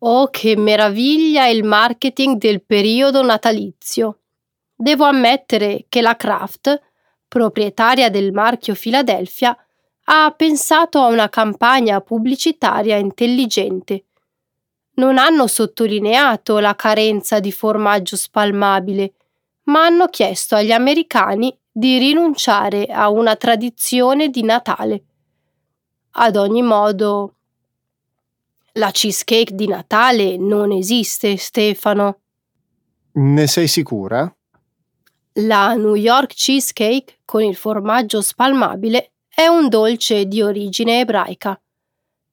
Oh, 0.00 0.28
che 0.28 0.58
meraviglia 0.58 1.46
il 1.46 1.64
marketing 1.64 2.36
del 2.36 2.62
periodo 2.62 3.22
natalizio! 3.22 4.18
Devo 4.74 5.04
ammettere 5.04 5.86
che 5.88 6.00
la 6.00 6.16
Kraft, 6.16 6.80
proprietaria 7.28 8.10
del 8.10 8.32
marchio 8.32 8.74
Philadelphia, 8.74 9.56
ha 10.06 10.34
pensato 10.36 10.98
a 10.98 11.06
una 11.06 11.28
campagna 11.28 12.00
pubblicitaria 12.00 12.96
intelligente. 12.96 14.04
Non 14.96 15.18
hanno 15.18 15.46
sottolineato 15.46 16.58
la 16.58 16.74
carenza 16.74 17.40
di 17.40 17.52
formaggio 17.52 18.16
spalmabile, 18.16 19.14
ma 19.64 19.86
hanno 19.86 20.08
chiesto 20.08 20.56
agli 20.56 20.72
americani 20.72 21.56
di 21.70 21.98
rinunciare 21.98 22.86
a 22.86 23.08
una 23.08 23.34
tradizione 23.36 24.28
di 24.28 24.42
Natale. 24.42 25.04
Ad 26.16 26.36
ogni 26.36 26.62
modo, 26.62 27.34
la 28.72 28.90
cheesecake 28.90 29.54
di 29.54 29.66
Natale 29.66 30.36
non 30.36 30.70
esiste, 30.70 31.36
Stefano. 31.36 32.20
Ne 33.12 33.46
sei 33.46 33.66
sicura? 33.66 34.32
La 35.38 35.74
New 35.74 35.96
York 35.96 36.32
Cheesecake 36.32 37.18
con 37.24 37.42
il 37.42 37.56
formaggio 37.56 38.20
spalmabile 38.20 39.14
è 39.26 39.48
un 39.48 39.68
dolce 39.68 40.26
di 40.26 40.40
origine 40.40 41.00
ebraica. 41.00 41.60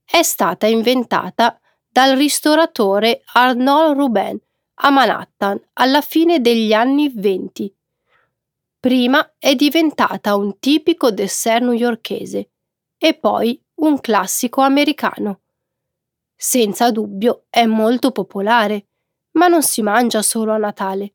È 0.05 0.21
stata 0.21 0.67
inventata 0.67 1.59
dal 1.87 2.15
ristoratore 2.15 3.23
Arnold 3.33 3.97
Ruben 3.97 4.39
a 4.83 4.89
Manhattan 4.91 5.59
alla 5.73 6.01
fine 6.01 6.41
degli 6.41 6.73
anni 6.73 7.09
venti. 7.09 7.73
Prima 8.79 9.33
è 9.39 9.55
diventata 9.55 10.35
un 10.35 10.59
tipico 10.59 11.09
dessert 11.09 11.63
newyorkese 11.63 12.49
e 12.99 13.13
poi 13.15 13.59
un 13.75 13.99
classico 13.99 14.61
americano. 14.61 15.39
Senza 16.35 16.91
dubbio 16.91 17.45
è 17.49 17.65
molto 17.65 18.11
popolare, 18.11 18.85
ma 19.31 19.47
non 19.47 19.63
si 19.63 19.81
mangia 19.81 20.21
solo 20.21 20.51
a 20.51 20.57
Natale. 20.57 21.13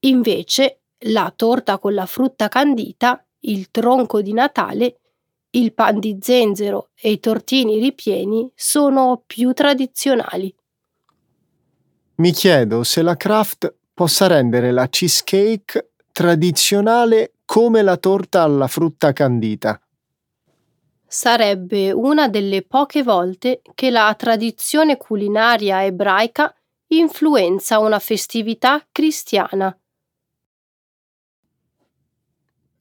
Invece, 0.00 0.81
la 1.04 1.32
torta 1.34 1.78
con 1.78 1.94
la 1.94 2.06
frutta 2.06 2.48
candita 2.48 3.24
il 3.44 3.70
tronco 3.70 4.22
di 4.22 4.32
Natale, 4.32 5.00
il 5.50 5.72
pan 5.74 5.98
di 5.98 6.18
zenzero 6.20 6.90
e 6.94 7.10
i 7.12 7.20
tortini 7.20 7.78
ripieni 7.78 8.50
sono 8.54 9.22
più 9.26 9.52
tradizionali. 9.52 10.54
Mi 12.16 12.32
chiedo 12.32 12.84
se 12.84 13.02
la 13.02 13.16
Kraft 13.16 13.74
possa 13.92 14.26
rendere 14.26 14.70
la 14.70 14.88
cheesecake 14.88 15.92
tradizionale 16.12 17.34
come 17.44 17.82
la 17.82 17.96
torta 17.96 18.42
alla 18.42 18.66
frutta 18.66 19.12
candita. 19.12 19.80
Sarebbe 21.06 21.92
una 21.92 22.28
delle 22.28 22.62
poche 22.62 23.02
volte 23.02 23.60
che 23.74 23.90
la 23.90 24.14
tradizione 24.16 24.96
culinaria 24.96 25.84
ebraica 25.84 26.54
influenza 26.88 27.78
una 27.78 27.98
festività 27.98 28.86
cristiana. 28.90 29.76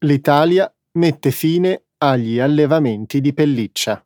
l'Italia 0.04 0.74
mette 0.94 1.30
fine 1.32 1.84
agli 1.98 2.40
allevamenti 2.40 3.22
di 3.22 3.34
pelliccia. 3.34 4.04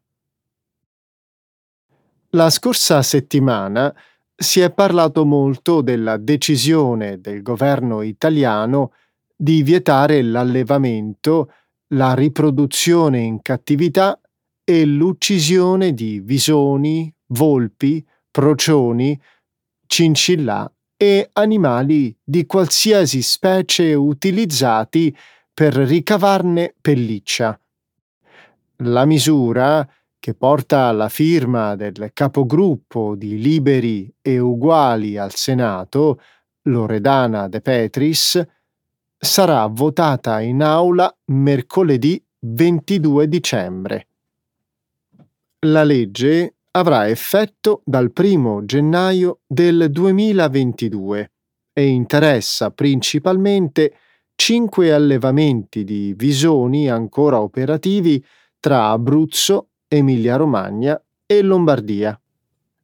La 2.31 2.49
scorsa 2.49 3.01
settimana 3.01 3.95
si 4.35 4.59
è 4.59 4.71
parlato 4.73 5.23
molto 5.23 5.79
della 5.79 6.17
decisione 6.17 7.21
del 7.21 7.41
governo 7.41 8.01
italiano 8.01 8.91
di 9.33 9.63
vietare 9.63 10.21
l'allevamento, 10.21 11.51
la 11.89 12.13
riproduzione 12.13 13.19
in 13.19 13.41
cattività 13.41 14.19
e 14.65 14.83
l'uccisione 14.83 15.93
di 15.93 16.19
visoni, 16.19 17.13
volpi, 17.27 18.05
procioni, 18.29 19.17
cincillà 19.87 20.69
e 20.97 21.29
animali 21.33 22.17
di 22.21 22.45
qualsiasi 22.45 23.21
specie 23.21 23.93
utilizzati 23.93 25.15
per 25.55 25.73
ricavarne 25.73 26.75
pelliccia. 26.81 27.57
La 28.79 29.05
misura, 29.05 29.89
che 30.19 30.33
porta 30.33 30.91
la 30.91 31.07
firma 31.07 31.77
del 31.77 32.09
capogruppo 32.11 33.15
di 33.15 33.39
Liberi 33.39 34.13
e 34.21 34.37
Uguali 34.37 35.17
al 35.17 35.33
Senato, 35.33 36.19
Loredana 36.63 37.47
De 37.47 37.61
Petris, 37.61 38.45
sarà 39.17 39.65
votata 39.67 40.41
in 40.41 40.61
aula 40.61 41.15
mercoledì 41.27 42.21
22 42.39 43.29
dicembre. 43.29 44.07
La 45.67 45.85
legge 45.85 46.55
avrà 46.71 47.07
effetto 47.07 47.81
dal 47.85 48.11
1 48.13 48.65
gennaio 48.65 49.39
del 49.47 49.87
2022 49.89 51.31
e 51.71 51.85
interessa 51.87 52.71
principalmente 52.71 53.93
cinque 54.35 54.93
allevamenti 54.93 55.83
di 55.83 56.13
visoni 56.15 56.89
ancora 56.89 57.41
operativi 57.41 58.23
tra 58.59 58.89
Abruzzo, 58.89 59.69
Emilia-Romagna 59.87 61.01
e 61.25 61.41
Lombardia. 61.41 62.19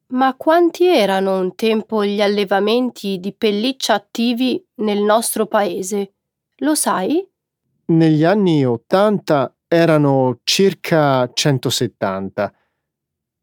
Ma 0.08 0.36
quanti 0.36 0.88
erano 0.88 1.40
un 1.40 1.56
tempo 1.56 2.04
gli 2.04 2.22
allevamenti 2.22 3.20
di 3.20 3.34
pelliccia 3.34 3.94
attivi 3.94 4.64
nel 4.76 5.02
nostro 5.02 5.46
paese? 5.46 6.14
Lo 6.58 6.76
sai? 6.76 7.26
Negli 7.86 8.24
anni 8.24 8.66
Ottanta 8.66 9.56
erano 9.68 10.40
circa 10.44 11.30
170. 11.32 12.54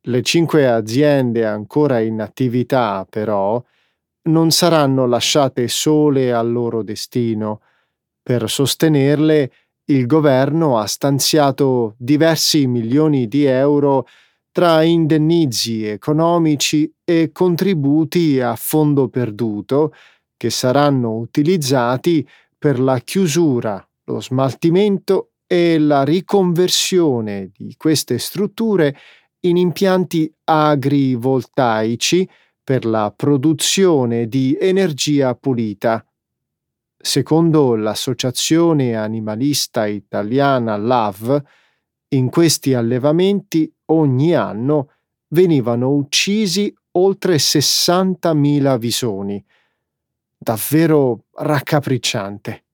Le 0.02 0.22
cinque 0.22 0.68
aziende 0.68 1.46
ancora 1.46 2.00
in 2.00 2.20
attività, 2.20 3.06
però, 3.08 3.62
non 4.28 4.50
saranno 4.50 5.06
lasciate 5.06 5.68
sole 5.68 6.32
al 6.32 6.52
loro 6.52 6.82
destino, 6.82 7.62
per 8.28 8.50
sostenerle 8.50 9.50
il 9.86 10.04
governo 10.04 10.76
ha 10.76 10.84
stanziato 10.84 11.94
diversi 11.96 12.66
milioni 12.66 13.26
di 13.26 13.44
euro 13.44 14.06
tra 14.52 14.82
indennizi 14.82 15.86
economici 15.86 16.92
e 17.04 17.30
contributi 17.32 18.38
a 18.38 18.54
fondo 18.54 19.08
perduto 19.08 19.94
che 20.36 20.50
saranno 20.50 21.16
utilizzati 21.16 22.28
per 22.58 22.78
la 22.80 22.98
chiusura, 22.98 23.82
lo 24.04 24.20
smaltimento 24.20 25.30
e 25.46 25.78
la 25.78 26.02
riconversione 26.02 27.50
di 27.56 27.76
queste 27.78 28.18
strutture 28.18 28.94
in 29.46 29.56
impianti 29.56 30.30
agrivoltaici 30.44 32.28
per 32.62 32.84
la 32.84 33.10
produzione 33.16 34.28
di 34.28 34.54
energia 34.60 35.34
pulita. 35.34 36.04
Secondo 37.00 37.76
l'associazione 37.76 38.96
animalista 38.96 39.86
italiana 39.86 40.76
LAV, 40.76 41.42
in 42.08 42.28
questi 42.28 42.74
allevamenti 42.74 43.72
ogni 43.86 44.34
anno 44.34 44.90
venivano 45.28 45.92
uccisi 45.92 46.74
oltre 46.92 47.36
60.000 47.36 48.78
visoni. 48.78 49.44
Davvero 50.36 51.24
raccapricciante. 51.32 52.64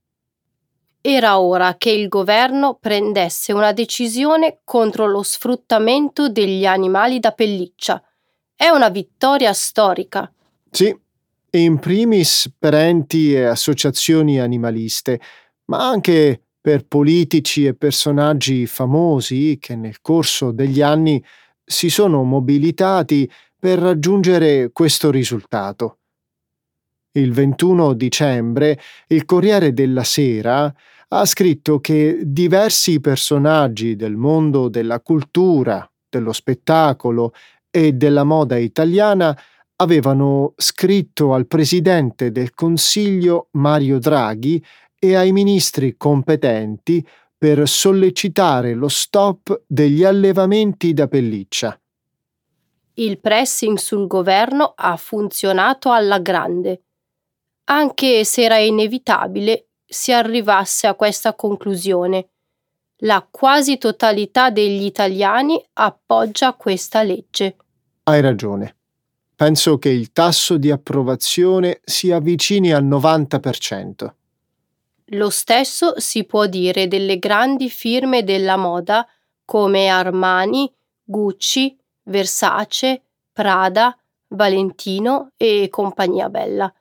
Era 1.03 1.39
ora 1.39 1.77
che 1.77 1.91
il 1.91 2.09
governo 2.09 2.79
prendesse 2.81 3.53
una 3.53 3.73
decisione 3.73 4.61
contro 4.65 5.07
lo 5.07 5.23
sfruttamento 5.23 6.31
degli 6.31 6.65
animali 6.65 7.21
da 7.21 7.33
pelliccia. 7.33 8.03
È 8.55 8.69
una 8.69 8.89
vittoria 8.89 9.53
storica. 9.53 10.33
Sì, 10.71 10.99
in 11.59 11.79
primis 11.79 12.53
per 12.59 12.75
enti 12.75 13.33
e 13.33 13.45
associazioni 13.45 14.41
animaliste, 14.41 15.21
ma 15.67 15.89
anche 15.89 16.41
per 16.61 16.87
politici 16.87 17.67
e 17.67 17.75
personaggi 17.75 18.67
famosi 18.67 19.59
che 19.61 19.77
nel 19.77 20.01
corso 20.01 20.51
degli 20.51 20.81
anni 20.81 21.23
si 21.65 21.91
sono 21.91 22.23
mobilitati 22.23 23.31
per 23.59 23.79
raggiungere 23.79 24.71
questo 24.73 25.11
risultato. 25.11 25.99
Il 27.13 27.33
21 27.33 27.93
dicembre 27.93 28.81
il 29.09 29.25
Corriere 29.25 29.73
della 29.73 30.05
Sera 30.05 30.75
ha 31.09 31.25
scritto 31.27 31.79
che 31.81 32.19
diversi 32.23 33.01
personaggi 33.01 33.95
del 33.95 34.17
mondo 34.17 34.69
della 34.69 35.01
cultura, 35.01 35.89
dello 36.09 36.33
spettacolo 36.33 37.33
e 37.71 37.93
della 37.93 38.25
moda 38.25 38.57
italiana 38.57 39.39
avevano 39.77 40.55
scritto 40.57 41.35
al 41.35 41.47
presidente 41.47 42.31
del 42.31 42.55
Consiglio 42.55 43.49
Mario 43.53 43.99
Draghi 43.99 44.65
e 44.99 45.17
ai 45.17 45.33
ministri 45.33 45.97
competenti 45.97 47.07
per 47.37 47.69
sollecitare 47.69 48.75
lo 48.75 48.89
stop 48.89 49.65
degli 49.67 50.05
allevamenti 50.05 50.95
da 50.95 51.09
pelliccia. 51.09 51.79
Il 52.95 53.19
pressing 53.19 53.77
sul 53.77 54.07
governo 54.07 54.73
ha 54.77 54.97
funzionato 54.97 55.91
alla 55.91 56.21
grande. 56.21 56.83
Anche 57.65 58.25
se 58.25 58.43
era 58.45 58.59
inevitabile 58.59 59.67
si 59.85 60.13
arrivasse 60.13 60.87
a 60.87 60.95
questa 60.95 61.35
conclusione. 61.35 62.29
La 62.99 63.27
quasi 63.29 63.79
totalità 63.79 64.51
degli 64.51 64.85
italiani 64.85 65.63
appoggia 65.75 66.55
questa 66.55 67.03
legge. 67.03 67.57
Hai 68.05 68.21
ragione. 68.21 68.77
Penso 69.45 69.77
che 69.77 69.91
il 69.91 70.11
tasso 70.11 70.57
di 70.57 70.71
approvazione 70.71 71.83
si 71.85 72.11
avvicini 72.11 72.73
al 72.73 72.83
90%. 72.83 74.15
Lo 75.09 75.29
stesso 75.29 76.01
si 76.01 76.25
può 76.25 76.47
dire 76.47 76.89
delle 76.89 77.19
grandi 77.19 77.69
firme 77.69 78.25
della 78.25 78.57
moda 78.57 79.07
come 79.45 79.89
Armani, 79.89 80.73
Gucci, 81.03 81.79
Versace, 82.05 83.03
Prada, 83.35 83.95
Valentino 84.29 85.33
e 85.37 85.69
compagnia 85.69 86.31
bella. 86.31 86.73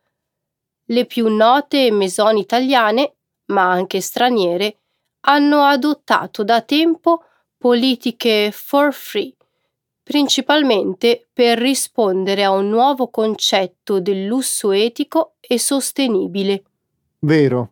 Le 0.85 1.05
più 1.05 1.27
note 1.27 1.91
maison 1.91 2.37
italiane, 2.37 3.15
ma 3.47 3.69
anche 3.69 3.99
straniere, 3.99 4.77
hanno 5.25 5.63
adottato 5.63 6.45
da 6.45 6.61
tempo 6.61 7.25
politiche 7.57 8.51
for 8.53 8.93
free, 8.93 9.35
principalmente 10.03 11.27
per 11.31 11.57
rispondere 11.57 12.43
a 12.43 12.51
un 12.51 12.69
nuovo 12.69 13.09
concetto 13.09 13.99
del 13.99 14.25
lusso 14.25 14.71
etico 14.71 15.35
e 15.39 15.57
sostenibile. 15.57 16.63
Vero, 17.19 17.71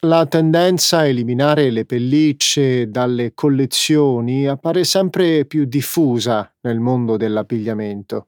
la 0.00 0.24
tendenza 0.26 0.98
a 0.98 1.06
eliminare 1.06 1.70
le 1.70 1.84
pellicce 1.84 2.88
dalle 2.88 3.34
collezioni 3.34 4.46
appare 4.46 4.84
sempre 4.84 5.44
più 5.44 5.64
diffusa 5.64 6.52
nel 6.60 6.78
mondo 6.78 7.16
dell'abbigliamento. 7.16 8.26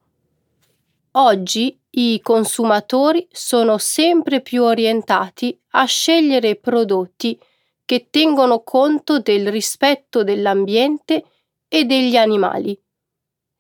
Oggi 1.13 1.79
i 1.91 2.21
consumatori 2.23 3.27
sono 3.31 3.79
sempre 3.79 4.41
più 4.41 4.63
orientati 4.63 5.59
a 5.71 5.85
scegliere 5.85 6.57
prodotti 6.57 7.39
che 7.85 8.09
tengono 8.11 8.63
conto 8.63 9.21
del 9.21 9.51
rispetto 9.51 10.23
dell'ambiente 10.23 11.25
e 11.69 11.85
degli 11.85 12.17
animali. 12.17 12.79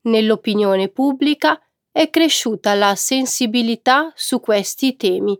Nell'opinione 0.02 0.88
pubblica 0.88 1.61
è 1.90 2.11
cresciuta 2.11 2.74
la 2.74 2.94
sensibilità 2.94 4.12
su 4.14 4.40
questi 4.40 4.96
temi 4.96 5.38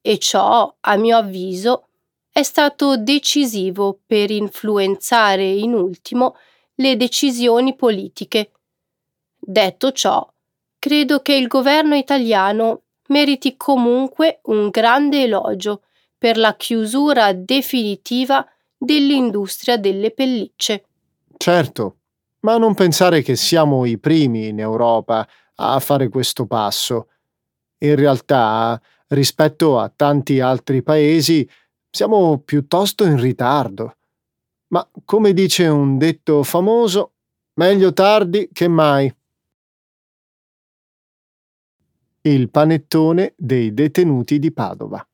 e 0.00 0.18
ciò, 0.18 0.74
a 0.80 0.96
mio 0.96 1.16
avviso, 1.16 1.88
è 2.30 2.42
stato 2.42 2.96
decisivo 2.96 3.98
per 4.06 4.30
influenzare 4.30 5.44
in 5.44 5.74
ultimo 5.74 6.36
le 6.76 6.96
decisioni 6.96 7.74
politiche. 7.74 8.52
Detto 9.36 9.92
ciò, 9.92 10.26
credo 10.78 11.20
che 11.20 11.34
il 11.34 11.48
governo 11.48 11.96
italiano 11.96 12.82
meriti 13.08 13.56
comunque 13.56 14.40
un 14.44 14.68
grande 14.68 15.24
elogio 15.24 15.82
per 16.16 16.36
la 16.36 16.54
chiusura 16.56 17.32
definitiva 17.32 18.46
dell'industria 18.76 19.76
delle 19.76 20.12
pellicce. 20.12 20.84
Certo, 21.36 21.97
ma 22.40 22.56
non 22.58 22.74
pensare 22.74 23.22
che 23.22 23.36
siamo 23.36 23.84
i 23.84 23.98
primi 23.98 24.48
in 24.48 24.60
Europa 24.60 25.26
a 25.56 25.80
fare 25.80 26.08
questo 26.08 26.46
passo. 26.46 27.08
In 27.78 27.94
realtà, 27.94 28.80
rispetto 29.08 29.78
a 29.78 29.92
tanti 29.94 30.40
altri 30.40 30.82
paesi, 30.82 31.48
siamo 31.90 32.38
piuttosto 32.38 33.04
in 33.04 33.20
ritardo. 33.20 33.96
Ma 34.68 34.88
come 35.04 35.32
dice 35.32 35.66
un 35.66 35.96
detto 35.96 36.42
famoso, 36.42 37.14
meglio 37.54 37.92
tardi 37.92 38.50
che 38.52 38.68
mai. 38.68 39.12
Il 42.20 42.50
panettone 42.50 43.34
dei 43.36 43.72
detenuti 43.72 44.38
di 44.38 44.52
Padova. 44.52 45.07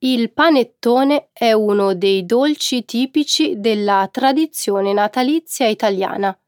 Il 0.00 0.32
panettone 0.32 1.30
è 1.32 1.50
uno 1.50 1.92
dei 1.92 2.24
dolci 2.24 2.84
tipici 2.84 3.58
della 3.58 4.08
tradizione 4.12 4.92
natalizia 4.92 5.66
italiana. 5.66 6.38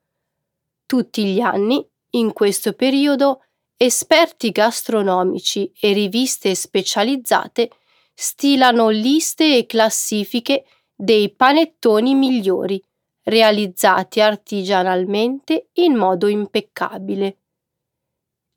Tutti 0.86 1.24
gli 1.24 1.40
anni, 1.40 1.84
in 2.10 2.32
questo 2.32 2.74
periodo, 2.74 3.42
esperti 3.76 4.50
gastronomici 4.52 5.72
e 5.80 5.92
riviste 5.92 6.54
specializzate 6.54 7.70
stilano 8.14 8.88
liste 8.88 9.56
e 9.56 9.66
classifiche 9.66 10.64
dei 10.94 11.34
panettoni 11.34 12.14
migliori, 12.14 12.80
realizzati 13.24 14.20
artigianalmente 14.20 15.70
in 15.74 15.96
modo 15.96 16.28
impeccabile. 16.28 17.38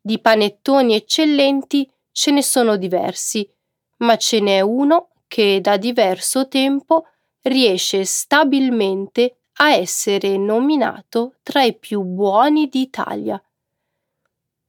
Di 0.00 0.20
panettoni 0.20 0.94
eccellenti 0.94 1.90
ce 2.12 2.30
ne 2.30 2.42
sono 2.42 2.76
diversi, 2.76 3.48
ma 3.98 4.16
ce 4.16 4.40
n'è 4.40 4.60
uno 4.60 5.10
che 5.28 5.60
da 5.60 5.76
diverso 5.76 6.48
tempo 6.48 7.06
riesce 7.42 8.04
stabilmente 8.04 9.36
a 9.58 9.72
essere 9.72 10.36
nominato 10.36 11.34
tra 11.42 11.62
i 11.62 11.76
più 11.76 12.02
buoni 12.02 12.68
d'Italia. 12.68 13.40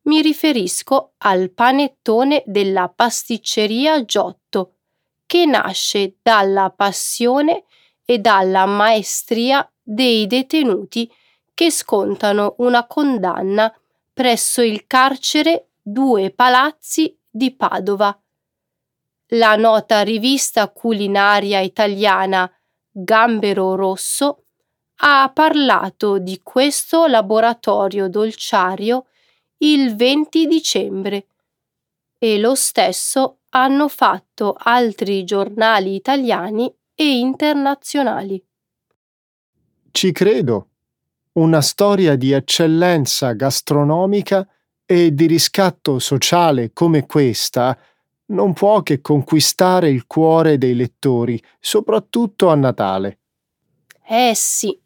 Mi 0.03 0.21
riferisco 0.21 1.13
al 1.17 1.49
panettone 1.49 2.43
della 2.45 2.89
pasticceria 2.89 4.05
Giotto, 4.05 4.73
che 5.25 5.45
nasce 5.45 6.17
dalla 6.21 6.69
passione 6.69 7.63
e 8.05 8.19
dalla 8.19 8.67
maestria 8.67 9.67
dei 9.81 10.27
detenuti 10.27 11.11
che 11.53 11.71
scontano 11.71 12.55
una 12.59 12.85
condanna 12.85 13.73
presso 14.13 14.61
il 14.61 14.85
carcere 14.85 15.69
Due 15.81 16.29
Palazzi 16.31 17.17
di 17.29 17.51
Padova. 17.55 18.17
La 19.29 19.55
nota 19.55 20.01
rivista 20.01 20.69
culinaria 20.69 21.59
italiana 21.59 22.51
Gambero 22.91 23.75
Rosso 23.75 24.43
ha 24.97 25.31
parlato 25.33 26.19
di 26.19 26.41
questo 26.43 27.07
laboratorio 27.07 28.07
dolciario 28.07 29.07
il 29.57 29.95
20 29.95 30.47
dicembre 30.47 31.25
e 32.19 32.37
lo 32.37 32.53
stesso 32.53 33.39
hanno 33.49 33.87
fatto 33.87 34.55
altri 34.57 35.23
giornali 35.23 35.95
italiani 35.95 36.71
e 36.93 37.17
internazionali. 37.17 38.43
Ci 39.91 40.11
credo. 40.11 40.69
Una 41.33 41.61
storia 41.61 42.15
di 42.15 42.31
eccellenza 42.31 43.33
gastronomica 43.33 44.47
e 44.85 45.13
di 45.13 45.25
riscatto 45.25 45.99
sociale 45.99 46.71
come 46.71 47.05
questa 47.05 47.77
non 48.27 48.53
può 48.53 48.81
che 48.81 49.01
conquistare 49.01 49.89
il 49.89 50.07
cuore 50.07 50.57
dei 50.57 50.75
lettori, 50.75 51.41
soprattutto 51.59 52.49
a 52.49 52.55
Natale. 52.55 53.19
Eh 54.07 54.33
sì, 54.35 54.79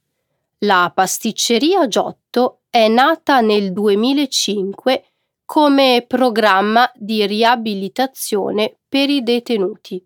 la 0.60 0.92
pasticceria 0.94 1.88
Giotto 1.88 2.62
è 2.70 2.88
nata 2.88 3.40
nel 3.40 3.72
2005 3.72 5.04
come 5.46 6.06
programma 6.08 6.90
di 6.96 7.26
riabilitazione 7.26 8.80
per 8.88 9.10
i 9.10 9.24
detenuti, 9.24 10.04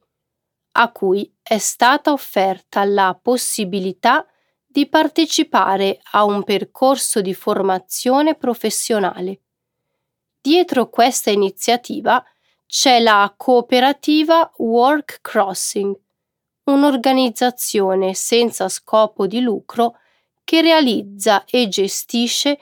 a 0.74 0.92
cui 0.92 1.32
è 1.42 1.58
stata 1.58 2.12
offerta 2.12 2.84
la 2.86 3.18
possibilità 3.22 4.26
di 4.66 4.88
partecipare 4.88 6.00
a 6.12 6.24
un 6.24 6.44
percorso 6.44 7.22
di 7.22 7.34
formazione 7.34 8.36
professionale. 8.36 9.42
Dietro 10.42 10.90
questa 10.90 11.30
iniziativa 11.30 12.24
c'è 12.76 13.00
la 13.00 13.32
cooperativa 13.38 14.52
Work 14.58 15.20
Crossing, 15.22 15.96
un'organizzazione 16.64 18.16
senza 18.16 18.68
scopo 18.68 19.28
di 19.28 19.42
lucro 19.42 20.00
che 20.44 20.62
realizza 20.62 21.46
e 21.46 21.68
gestisce 21.68 22.58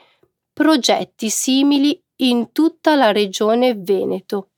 progetti 0.52 1.30
simili 1.30 1.98
in 2.16 2.52
tutta 2.52 2.94
la 2.94 3.10
regione 3.10 3.74
Veneto. 3.74 4.50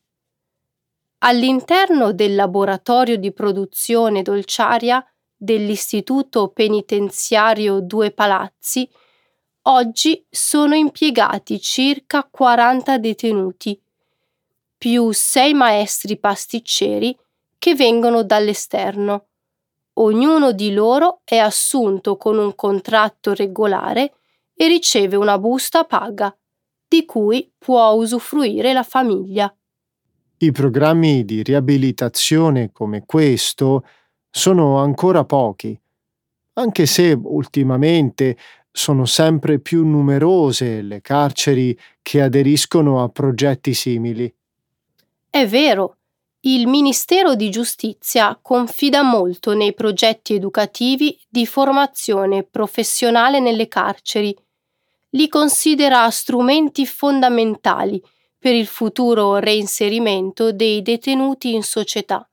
All'interno 1.19 2.12
del 2.12 2.35
laboratorio 2.35 3.17
di 3.17 3.33
produzione 3.33 4.23
dolciaria 4.23 5.07
dell'Istituto 5.37 6.49
Penitenziario 6.49 7.79
Due 7.79 8.11
Palazzi, 8.11 8.90
oggi 9.62 10.27
sono 10.29 10.75
impiegati 10.75 11.61
circa 11.61 12.27
40 12.29 12.99
detenuti, 12.99 13.81
più 14.76 15.12
sei 15.12 15.54
maestri 15.54 16.18
pasticceri 16.18 17.16
che 17.58 17.74
vengono 17.74 18.22
dall'esterno. 18.22 19.26
Ognuno 19.94 20.52
di 20.52 20.72
loro 20.72 21.20
è 21.24 21.37
assunto 21.37 22.16
con 22.16 22.37
un 22.37 22.54
contratto 22.54 23.32
regolare 23.32 24.14
e 24.54 24.66
riceve 24.66 25.16
una 25.16 25.38
busta 25.38 25.84
paga, 25.84 26.37
di 26.87 27.04
cui 27.04 27.50
può 27.56 27.92
usufruire 27.92 28.72
la 28.72 28.82
famiglia. 28.82 29.54
I 30.38 30.52
programmi 30.52 31.24
di 31.24 31.42
riabilitazione 31.42 32.70
come 32.72 33.04
questo 33.06 33.84
sono 34.28 34.78
ancora 34.78 35.24
pochi, 35.24 35.80
anche 36.54 36.87
se 36.87 37.18
ultimamente 37.20 38.37
sono 38.70 39.04
sempre 39.04 39.60
più 39.60 39.87
numerose 39.87 40.82
le 40.82 41.00
carceri 41.00 41.78
che 42.02 42.20
aderiscono 42.20 43.02
a 43.02 43.08
progetti 43.08 43.72
simili. 43.72 44.32
È 45.35 45.49
vero, 45.49 45.97
il 46.42 46.68
Ministero 46.68 47.35
di 47.35 47.51
Giustizia 47.51 48.38
confida 48.40 49.03
molto 49.03 49.53
nei 49.53 49.75
progetti 49.75 50.33
educativi 50.35 51.20
di 51.29 51.44
formazione 51.44 52.44
professionale 52.44 53.40
nelle 53.40 53.66
carceri. 53.66 54.33
Li 55.11 55.27
considera 55.27 56.09
strumenti 56.11 56.87
fondamentali 56.87 58.01
per 58.38 58.55
il 58.55 58.68
futuro 58.68 59.38
reinserimento 59.38 60.53
dei 60.53 60.83
detenuti 60.83 61.53
in 61.53 61.64
società. 61.64 62.31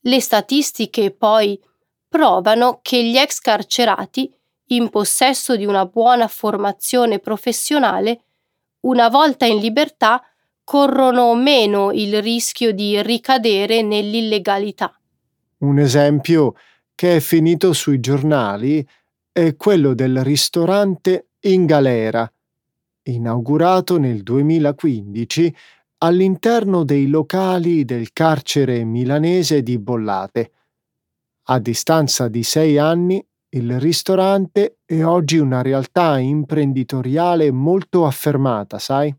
Le 0.00 0.20
statistiche 0.20 1.12
poi 1.12 1.58
provano 2.06 2.80
che 2.82 3.02
gli 3.02 3.16
ex 3.16 3.38
carcerati, 3.38 4.30
in 4.66 4.90
possesso 4.90 5.56
di 5.56 5.64
una 5.64 5.86
buona 5.86 6.28
formazione 6.28 7.20
professionale, 7.20 8.24
una 8.80 9.08
volta 9.08 9.46
in 9.46 9.60
libertà 9.60 10.22
corrono 10.64 11.34
meno 11.34 11.92
il 11.92 12.22
rischio 12.22 12.72
di 12.72 13.00
ricadere 13.02 13.82
nell'illegalità. 13.82 14.98
Un 15.58 15.78
esempio 15.78 16.54
che 16.94 17.16
è 17.16 17.20
finito 17.20 17.72
sui 17.72 18.00
giornali 18.00 18.86
è 19.30 19.56
quello 19.56 19.94
del 19.94 20.22
ristorante 20.22 21.28
In 21.40 21.66
Galera, 21.66 22.30
inaugurato 23.04 23.98
nel 23.98 24.22
2015 24.22 25.54
all'interno 25.98 26.84
dei 26.84 27.06
locali 27.08 27.84
del 27.84 28.12
carcere 28.12 28.84
milanese 28.84 29.62
di 29.62 29.78
Bollate. 29.78 30.52
A 31.44 31.58
distanza 31.58 32.28
di 32.28 32.42
sei 32.42 32.78
anni, 32.78 33.24
il 33.54 33.78
ristorante 33.78 34.78
è 34.84 35.02
oggi 35.02 35.38
una 35.38 35.62
realtà 35.62 36.18
imprenditoriale 36.18 37.50
molto 37.50 38.06
affermata, 38.06 38.78
sai? 38.78 39.14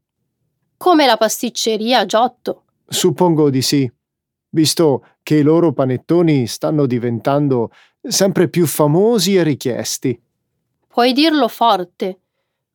Come 0.84 1.06
la 1.06 1.16
pasticceria 1.16 2.06
Giotto. 2.06 2.64
Suppongo 2.86 3.50
di 3.50 3.62
sì, 3.62 3.90
visto 4.50 5.06
che 5.24 5.36
i 5.36 5.42
loro 5.42 5.72
panettoni 5.72 6.46
stanno 6.46 6.86
diventando 6.86 7.72
sempre 8.02 8.50
più 8.50 8.68
famosi 8.68 9.38
e 9.38 9.44
richiesti. 9.44 10.22
Puoi 10.86 11.14
dirlo 11.14 11.48
forte. 11.48 12.20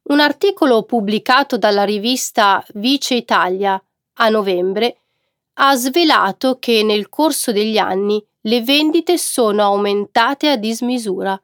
Un 0.05 0.21
articolo 0.21 0.85
pubblicato 0.85 1.59
dalla 1.59 1.85
rivista 1.85 2.65
Vice 2.77 3.15
Italia 3.15 3.79
a 4.15 4.29
novembre 4.31 5.01
ha 5.57 5.77
svelato 5.77 6.57
che 6.59 6.83
nel 6.83 7.11
corso 7.11 7.53
degli 7.53 7.77
anni 7.77 8.25
le 8.41 8.63
vendite 8.63 9.19
sono 9.19 9.65
aumentate 9.65 10.49
a 10.49 10.57
dismisura. 10.57 11.39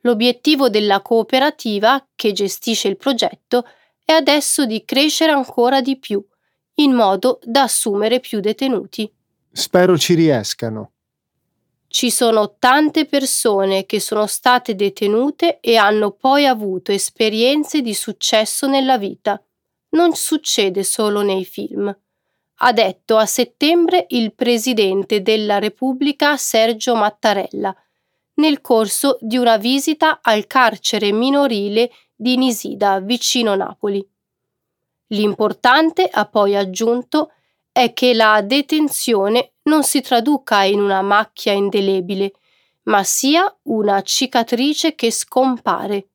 L'obiettivo 0.00 0.68
della 0.68 1.00
cooperativa 1.00 2.04
che 2.16 2.32
gestisce 2.32 2.88
il 2.88 2.96
progetto 2.96 3.64
è 3.64 3.81
adesso 4.12 4.64
di 4.66 4.84
crescere 4.84 5.32
ancora 5.32 5.80
di 5.80 5.98
più, 5.98 6.24
in 6.74 6.92
modo 6.92 7.38
da 7.42 7.62
assumere 7.62 8.20
più 8.20 8.40
detenuti. 8.40 9.10
Spero 9.50 9.98
ci 9.98 10.14
riescano. 10.14 10.92
Ci 11.86 12.10
sono 12.10 12.56
tante 12.58 13.04
persone 13.04 13.84
che 13.84 14.00
sono 14.00 14.26
state 14.26 14.74
detenute 14.74 15.60
e 15.60 15.76
hanno 15.76 16.12
poi 16.12 16.46
avuto 16.46 16.90
esperienze 16.90 17.82
di 17.82 17.92
successo 17.92 18.66
nella 18.66 18.96
vita. 18.96 19.42
Non 19.90 20.14
succede 20.14 20.84
solo 20.84 21.20
nei 21.20 21.44
film. 21.44 21.94
Ha 22.64 22.72
detto 22.72 23.18
a 23.18 23.26
settembre 23.26 24.06
il 24.08 24.32
Presidente 24.32 25.20
della 25.20 25.58
Repubblica 25.58 26.38
Sergio 26.38 26.94
Mattarella, 26.94 27.76
nel 28.34 28.62
corso 28.62 29.18
di 29.20 29.36
una 29.36 29.58
visita 29.58 30.20
al 30.22 30.46
carcere 30.46 31.12
minorile 31.12 31.90
di 32.22 32.36
Nisida, 32.36 33.00
vicino 33.00 33.56
Napoli. 33.56 34.06
L'importante, 35.08 36.08
ha 36.10 36.24
poi 36.24 36.56
aggiunto, 36.56 37.32
è 37.72 37.92
che 37.92 38.14
la 38.14 38.40
detenzione 38.42 39.54
non 39.64 39.82
si 39.82 40.00
traduca 40.00 40.62
in 40.62 40.80
una 40.80 41.02
macchia 41.02 41.52
indelebile, 41.52 42.32
ma 42.84 43.02
sia 43.02 43.52
una 43.62 44.00
cicatrice 44.02 44.94
che 44.94 45.10
scompare. 45.10 46.06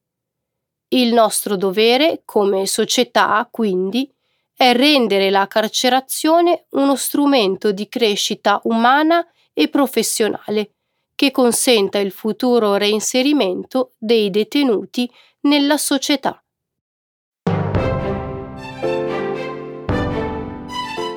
Il 0.90 1.14
nostro 1.14 1.58
dovere 1.58 2.22
come 2.24 2.66
società, 2.66 3.46
quindi, 3.52 4.10
è 4.56 4.74
rendere 4.74 5.30
la 5.30 5.46
carcerazione 5.46 6.68
uno 6.72 6.96
strumento 6.96 7.72
di 7.74 7.90
crescita 7.90 8.62
umana 8.64 9.28
e 9.54 9.68
professionale 9.68 10.72
che 11.16 11.32
consenta 11.32 11.98
il 11.98 12.12
futuro 12.12 12.76
reinserimento 12.76 13.94
dei 13.98 14.30
detenuti 14.30 15.12
nella 15.48 15.78
società. 15.78 16.42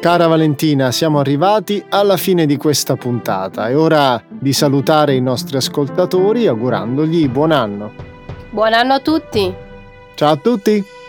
Cara 0.01 0.27
Valentina, 0.29 0.90
siamo 0.93 1.19
arrivati 1.19 1.85
alla 1.90 2.16
fine 2.16 2.47
di 2.47 2.57
questa 2.57 2.97
puntata. 2.97 3.69
È 3.69 3.77
ora 3.77 4.23
di 4.29 4.55
salutare 4.55 5.14
i 5.14 5.21
nostri 5.21 5.59
ascoltatori 5.59 6.47
augurandogli 6.47 7.29
buon 7.29 7.51
anno. 7.51 7.93
Buon 8.49 8.73
anno 8.73 8.95
a 8.95 9.01
tutti! 9.01 9.55
Ciao 10.14 10.33
a 10.33 10.37
tutti! 10.37 11.00